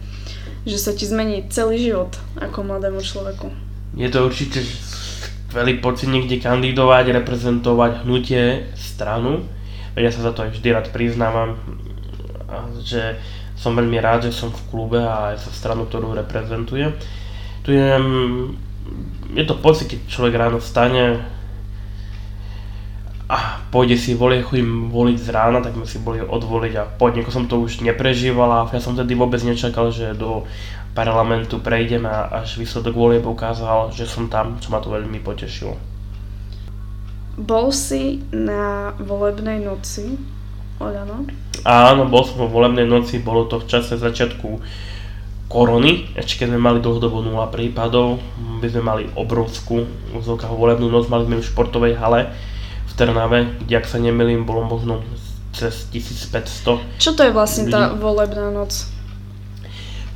že 0.67 0.75
sa 0.75 0.91
ti 0.91 1.07
zmení 1.07 1.47
celý 1.47 1.79
život 1.79 2.19
ako 2.35 2.67
mladému 2.67 2.99
človeku. 2.99 3.47
Je 3.95 4.11
to 4.11 4.27
určite 4.27 4.59
skvelý 5.47 5.79
pocit 5.79 6.11
niekde 6.11 6.43
kandidovať, 6.43 7.15
reprezentovať 7.23 8.03
hnutie, 8.03 8.67
stranu. 8.75 9.47
Ja 9.95 10.11
sa 10.11 10.27
za 10.27 10.35
to 10.35 10.43
aj 10.43 10.59
vždy 10.59 10.67
rád 10.75 10.87
priznávam, 10.91 11.55
že 12.83 13.15
som 13.55 13.71
veľmi 13.73 13.97
rád, 14.03 14.27
že 14.27 14.35
som 14.35 14.51
v 14.51 14.61
klube 14.67 14.99
a 14.99 15.33
aj 15.33 15.47
za 15.47 15.51
stranu, 15.55 15.87
ktorú 15.87 16.11
reprezentujem. 16.13 16.91
Tu 17.63 17.73
je, 17.73 17.89
je 19.33 19.43
to 19.47 19.55
pocit, 19.57 19.87
keď 19.89 19.99
človek 20.11 20.33
ráno 20.35 20.59
vstane, 20.59 21.23
a 21.23 21.36
pôjde 23.71 23.99
si 23.99 24.15
voliť, 24.15 24.39
chodím 24.43 24.87
voliť 24.87 25.17
z 25.19 25.27
rána, 25.31 25.59
tak 25.59 25.75
sme 25.75 25.87
si 25.87 25.99
boli 25.99 26.23
odvoliť 26.23 26.73
a 26.79 26.83
nejako 26.95 27.31
som 27.31 27.45
to 27.51 27.59
už 27.59 27.83
neprežíval 27.83 28.49
a 28.51 28.59
ja 28.71 28.79
som 28.79 28.95
tedy 28.95 29.13
vôbec 29.13 29.43
nečakal, 29.43 29.91
že 29.91 30.15
do 30.15 30.47
parlamentu 30.95 31.61
prejdem 31.61 32.07
a 32.09 32.41
až 32.41 32.57
výsledok 32.57 32.95
volieb 32.95 33.25
ukázal, 33.27 33.93
že 33.93 34.09
som 34.09 34.31
tam, 34.31 34.57
čo 34.57 34.73
ma 34.73 34.81
to 34.81 34.89
veľmi 34.89 35.21
potešilo. 35.21 35.77
Bol 37.37 37.69
si 37.69 38.23
na 38.33 38.97
volebnej 38.97 39.61
noci 39.61 40.17
Oľano? 40.77 41.25
Áno, 41.65 42.05
bol 42.05 42.21
som 42.21 42.37
vo 42.45 42.49
volebnej 42.49 42.85
noci, 42.85 43.17
bolo 43.17 43.49
to 43.49 43.57
v 43.57 43.65
čase 43.65 43.97
začiatku 43.97 44.61
korony, 45.49 46.13
ešte 46.13 46.45
keď 46.45 46.53
sme 46.53 46.59
mali 46.61 46.77
dlhodobo 46.83 47.25
0 47.25 47.33
prípadov, 47.49 48.21
by 48.61 48.67
sme 48.69 48.83
mali 48.85 49.03
obrovskú 49.17 49.85
volebnú 50.53 50.91
noc, 50.91 51.09
mali 51.09 51.25
sme 51.25 51.41
v 51.41 51.49
športovej 51.49 51.93
hale, 51.97 52.29
Trnave, 52.97 53.61
kde 53.61 53.77
ak 53.77 53.85
sa 53.85 54.01
nemilím, 54.01 54.43
bolo 54.43 54.65
možno 54.65 55.05
cez 55.53 55.85
1500. 55.93 56.97
Čo 56.97 57.11
to 57.13 57.21
je 57.21 57.31
vlastne 57.31 57.69
ľudí. 57.69 57.73
tá 57.73 57.93
volebná 57.93 58.49
noc? 58.49 58.89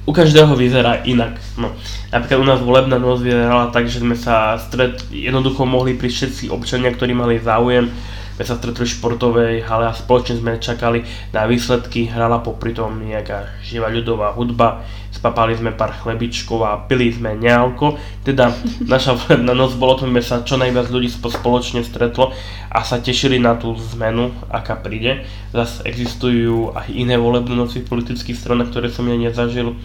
U 0.02 0.12
každého 0.18 0.58
vyzerá 0.58 1.06
inak. 1.06 1.38
No. 1.62 1.70
Napríklad 2.10 2.42
u 2.42 2.48
nás 2.50 2.60
volebná 2.66 2.98
noc 2.98 3.22
vyzerala 3.22 3.70
tak, 3.70 3.86
že 3.86 4.02
sme 4.02 4.18
sa 4.18 4.58
stret, 4.58 4.98
jednoducho 5.14 5.62
mohli 5.70 5.94
prísť 5.94 6.18
všetci 6.18 6.44
občania, 6.50 6.90
ktorí 6.90 7.14
mali 7.14 7.38
záujem 7.38 7.94
sme 8.42 8.50
sa 8.50 8.58
stretli 8.58 8.90
v 8.90 8.96
športovej 8.98 9.54
hale 9.70 9.86
a 9.86 9.94
spoločne 9.94 10.42
sme 10.42 10.58
čakali 10.58 11.06
na 11.30 11.46
výsledky, 11.46 12.10
hrala 12.10 12.42
popri 12.42 12.74
tom 12.74 12.98
nejaká 12.98 13.62
živá 13.62 13.86
ľudová 13.94 14.34
hudba, 14.34 14.82
spapali 15.14 15.54
sme 15.54 15.78
pár 15.78 15.94
chlebičkov 15.94 16.66
a 16.66 16.82
pili 16.90 17.14
sme 17.14 17.38
nealko, 17.38 18.02
teda 18.26 18.50
naša 18.82 19.14
volebná 19.14 19.54
noc 19.54 19.78
bolo 19.78 19.94
to, 19.94 20.10
že 20.10 20.26
sa 20.26 20.42
čo 20.42 20.58
najviac 20.58 20.90
ľudí 20.90 21.06
spoločne 21.14 21.86
stretlo 21.86 22.34
a 22.74 22.82
sa 22.82 22.98
tešili 22.98 23.38
na 23.38 23.54
tú 23.54 23.78
zmenu, 23.94 24.34
aká 24.50 24.74
príde. 24.74 25.22
Zas 25.54 25.86
existujú 25.86 26.74
aj 26.74 26.90
iné 26.90 27.22
volebné 27.22 27.54
noci 27.54 27.86
v 27.86 27.94
politických 27.94 28.42
stranách, 28.42 28.74
ktoré 28.74 28.90
som 28.90 29.06
ja 29.06 29.22
nezažil, 29.22 29.78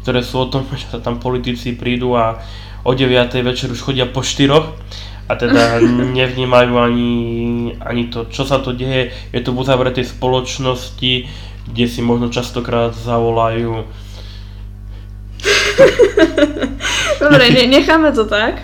ktoré 0.00 0.24
sú 0.24 0.40
o 0.40 0.48
tom, 0.48 0.64
že 0.80 0.96
sa 0.96 1.04
tam 1.04 1.20
politici 1.20 1.76
prídu 1.76 2.16
a 2.16 2.40
o 2.88 2.96
9. 2.96 3.04
večer 3.44 3.68
už 3.68 3.84
chodia 3.84 4.08
po 4.08 4.24
4 4.24 5.17
a 5.28 5.32
teda 5.36 5.78
nevnímajú 6.18 6.72
ani, 6.74 7.12
ani 7.78 8.08
to, 8.08 8.26
čo 8.32 8.48
sa 8.48 8.58
to 8.64 8.72
deje. 8.72 9.12
Je 9.30 9.40
to 9.44 9.52
v 9.52 9.60
uzavretej 9.60 10.08
spoločnosti, 10.08 11.12
kde 11.68 11.84
si 11.84 12.00
možno 12.00 12.32
častokrát 12.32 12.96
zavolajú 12.96 13.84
Dobre, 17.22 17.50
ne, 17.50 17.66
necháme 17.66 18.12
to 18.12 18.24
tak. 18.26 18.62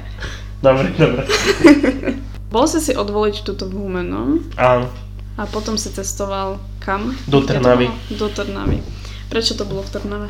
Dobre, 0.62 0.90
dobre. 0.98 1.22
Bol 2.54 2.66
si 2.70 2.78
si 2.80 2.94
odvoliť 2.94 3.42
túto 3.42 3.66
v 3.66 3.82
Humenom 3.82 4.38
Áno, 4.54 4.86
a 5.34 5.42
potom 5.50 5.74
si 5.74 5.90
cestoval 5.90 6.62
kam? 6.78 7.10
Do 7.26 7.42
Trnavy. 7.42 7.90
Do 8.14 8.30
Trnavy. 8.30 8.78
Prečo 9.26 9.58
to 9.58 9.66
bolo 9.66 9.82
v 9.82 9.90
Trnave? 9.90 10.28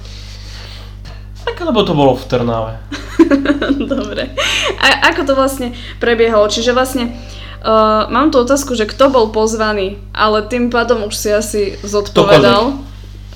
Tak 1.44 1.56
lebo 1.60 1.84
to 1.84 1.92
bolo 1.92 2.16
v 2.16 2.24
Trnave. 2.24 2.74
Dobre. 3.94 4.32
A 4.80 5.12
ako 5.12 5.22
to 5.28 5.32
vlastne 5.36 5.76
prebiehalo? 6.00 6.48
Čiže 6.48 6.72
vlastne 6.72 7.12
uh, 7.60 8.08
mám 8.08 8.32
tu 8.32 8.40
otázku, 8.40 8.72
že 8.74 8.88
kto 8.88 9.12
bol 9.12 9.26
pozvaný, 9.30 10.00
ale 10.10 10.44
tým 10.48 10.72
pádom 10.72 11.06
už 11.08 11.14
si 11.14 11.28
asi 11.30 11.62
zodpovedal, 11.84 12.80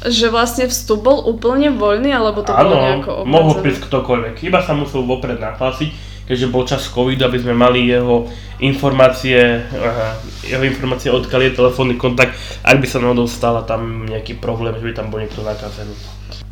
že 0.07 0.31
vlastne 0.31 0.71
vstup 0.71 1.03
bol 1.03 1.19
úplne 1.27 1.75
voľný, 1.75 2.15
alebo 2.15 2.47
to 2.47 2.55
bolo 2.55 2.75
nejako 2.79 3.11
Áno, 3.23 3.27
mohol 3.27 3.55
obmedzené? 3.59 3.63
prísť 3.67 3.81
ktokoľvek. 3.91 4.35
Iba 4.47 4.61
sa 4.63 4.73
musel 4.79 5.03
vopred 5.03 5.43
nahlásiť, 5.43 5.91
keďže 6.29 6.53
bol 6.53 6.69
čas 6.69 6.85
covid 6.93 7.19
aby 7.25 7.41
sme 7.41 7.57
mali 7.57 7.89
jeho 7.89 8.29
informácie, 8.61 9.65
aha, 9.73 10.19
jeho 10.45 10.63
informácie 10.63 11.09
odkiaľ 11.09 11.41
je 11.49 11.59
telefónny 11.59 11.95
kontakt, 11.97 12.37
ak 12.63 12.77
by 12.79 12.87
sa 12.87 13.01
náhodou 13.01 13.25
stala 13.25 13.65
tam 13.65 14.05
nejaký 14.05 14.37
problém, 14.37 14.77
že 14.77 14.85
by 14.85 14.93
tam 14.93 15.09
bol 15.09 15.25
niekto 15.25 15.41
nakazený. 15.41 15.95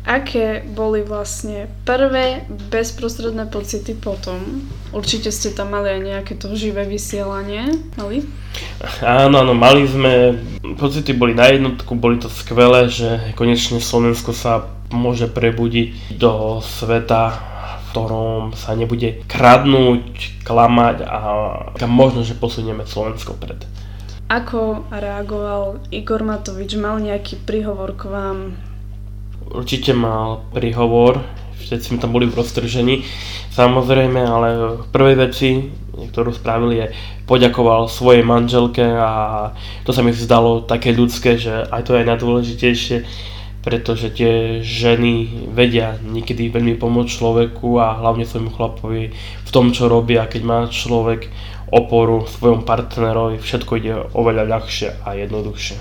Aké 0.07 0.63
boli 0.63 1.03
vlastne 1.03 1.67
prvé 1.83 2.47
bezprostredné 2.71 3.51
pocity 3.51 3.91
potom? 3.91 4.63
Určite 4.95 5.35
ste 5.35 5.51
tam 5.51 5.75
mali 5.75 5.99
aj 5.99 6.01
nejaké 6.01 6.33
to 6.39 6.55
živé 6.55 6.87
vysielanie, 6.87 7.75
mali? 7.99 8.23
Áno, 9.03 9.43
áno, 9.43 9.51
mali 9.51 9.83
sme, 9.83 10.39
pocity 10.79 11.11
boli 11.11 11.35
na 11.35 11.51
jednotku, 11.51 11.91
boli 11.99 12.23
to 12.23 12.31
skvelé, 12.31 12.87
že 12.87 13.35
konečne 13.35 13.83
Slovensko 13.83 14.31
sa 14.31 14.71
môže 14.95 15.27
prebudiť 15.27 16.15
do 16.15 16.63
sveta, 16.63 17.35
ktorom 17.97 18.53
sa 18.53 18.77
nebude 18.77 19.25
kradnúť, 19.25 20.45
klamať 20.45 21.01
a 21.01 21.19
možno, 21.89 22.21
že 22.21 22.37
posunieme 22.37 22.85
Slovensko 22.85 23.33
pred. 23.33 23.65
Ako 24.29 24.85
reagoval 24.93 25.81
Igor 25.89 26.21
Matovič? 26.21 26.77
Mal 26.77 27.01
nejaký 27.01 27.41
príhovor 27.41 27.97
k 27.97 28.13
vám? 28.13 28.37
Určite 29.49 29.97
mal 29.97 30.45
príhovor, 30.53 31.25
všetci 31.57 31.95
sme 31.95 32.01
tam 32.03 32.13
boli 32.13 32.27
v 32.29 32.37
roztržení, 32.37 33.07
samozrejme, 33.55 34.19
ale 34.19 34.47
v 34.83 34.87
prvej 34.91 35.15
veci, 35.17 35.49
ktorú 35.95 36.35
spravili, 36.35 36.83
je 36.83 36.87
poďakoval 37.25 37.87
svojej 37.89 38.21
manželke 38.21 38.83
a 38.83 39.51
to 39.87 39.95
sa 39.95 40.03
mi 40.03 40.11
zdalo 40.11 40.61
také 40.61 40.91
ľudské, 40.91 41.39
že 41.39 41.65
aj 41.65 41.81
to 41.87 41.95
je 41.95 42.03
najdôležitejšie, 42.05 42.97
pretože 43.65 44.13
tie 44.13 44.63
ženy 44.63 45.47
vedia 45.51 45.99
niekedy 45.99 46.47
veľmi 46.47 46.79
pomôcť 46.79 47.11
človeku 47.11 47.77
a 47.81 47.99
hlavne 47.99 48.23
svojmu 48.23 48.51
chlapovi 48.55 49.11
v 49.17 49.49
tom, 49.51 49.75
čo 49.75 49.91
a 49.91 50.29
keď 50.29 50.41
má 50.45 50.59
človek 50.71 51.27
oporu 51.67 52.23
svojom 52.23 52.63
partnerovi, 52.63 53.43
všetko 53.43 53.71
ide 53.79 53.93
oveľa 54.15 54.47
ľahšie 54.47 55.03
a 55.03 55.19
jednoduchšie. 55.19 55.77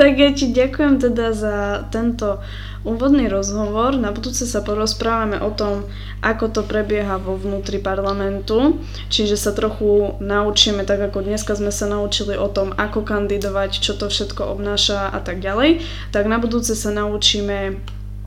Tak 0.00 0.16
ja 0.16 0.30
ti 0.32 0.48
ďakujem 0.48 0.96
teda 0.96 1.26
za 1.36 1.56
tento 1.92 2.40
úvodný 2.84 3.28
rozhovor. 3.28 3.96
Na 3.96 4.12
budúce 4.12 4.48
sa 4.48 4.64
porozprávame 4.64 5.40
o 5.40 5.52
tom, 5.52 5.84
ako 6.24 6.48
to 6.48 6.62
prebieha 6.64 7.20
vo 7.20 7.36
vnútri 7.36 7.76
parlamentu. 7.80 8.80
Čiže 9.12 9.36
sa 9.36 9.52
trochu 9.52 10.16
naučíme, 10.20 10.84
tak 10.88 11.00
ako 11.12 11.24
dneska 11.24 11.52
sme 11.56 11.72
sa 11.72 11.88
naučili 11.88 12.36
o 12.36 12.48
tom, 12.48 12.72
ako 12.76 13.04
kandidovať, 13.04 13.80
čo 13.80 13.92
to 13.96 14.08
všetko 14.08 14.56
obnáša 14.56 15.12
a 15.12 15.20
tak 15.20 15.44
ďalej. 15.44 15.84
Tak 16.14 16.24
na 16.24 16.40
budúce 16.40 16.72
sa 16.72 16.88
naučíme 16.92 17.80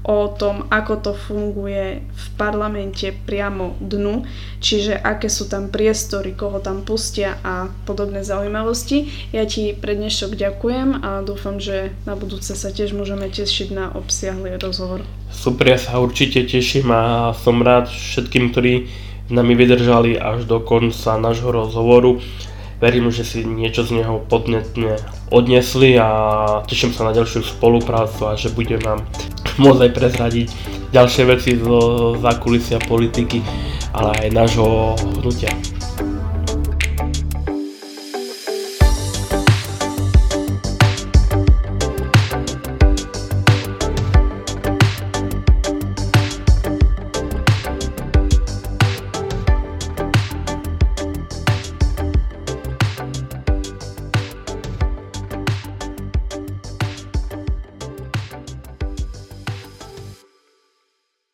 o 0.03 0.27
tom, 0.27 0.67
ako 0.67 0.93
to 0.99 1.11
funguje 1.15 2.03
v 2.03 2.25
parlamente 2.35 3.15
priamo 3.23 3.79
dnu, 3.79 4.27
čiže 4.59 4.99
aké 4.99 5.31
sú 5.31 5.47
tam 5.47 5.71
priestory, 5.71 6.35
koho 6.35 6.59
tam 6.59 6.83
pustia 6.83 7.39
a 7.39 7.71
podobné 7.87 8.19
zaujímavosti. 8.19 9.07
Ja 9.31 9.47
ti 9.47 9.71
pre 9.71 9.95
dnešok 9.95 10.35
ďakujem 10.35 10.99
a 10.99 11.23
dúfam, 11.23 11.55
že 11.63 11.95
na 12.03 12.19
budúce 12.19 12.51
sa 12.51 12.69
tiež 12.69 12.91
môžeme 12.91 13.31
tešiť 13.31 13.67
na 13.71 13.95
obsiahly 13.95 14.59
rozhovor. 14.59 15.07
Super, 15.31 15.71
ja 15.71 15.79
sa 15.79 16.03
určite 16.03 16.43
teším 16.43 16.91
a 16.91 17.31
som 17.31 17.63
rád 17.63 17.87
všetkým, 17.87 18.51
ktorí 18.51 18.91
nami 19.31 19.55
vydržali 19.55 20.19
až 20.19 20.43
do 20.43 20.59
konca 20.59 21.15
nášho 21.15 21.47
rozhovoru. 21.47 22.19
Verím, 22.83 23.07
že 23.15 23.23
si 23.23 23.47
niečo 23.47 23.87
z 23.87 24.03
neho 24.03 24.19
podnetne 24.27 24.99
odnesli 25.31 25.95
a 25.95 26.07
teším 26.67 26.91
sa 26.91 27.07
na 27.07 27.15
ďalšiu 27.15 27.55
spoluprácu 27.55 28.27
a 28.27 28.35
že 28.35 28.51
budem 28.51 28.83
nám 28.83 29.07
môcť 29.57 29.81
aj 29.89 29.91
prezradiť 29.93 30.47
ďalšie 30.93 31.23
veci 31.25 31.57
zo 31.57 32.13
zákulisia 32.21 32.77
politiky, 32.85 33.41
ale 33.93 34.27
aj 34.27 34.29
nášho 34.33 34.97
hnutia. 35.19 35.49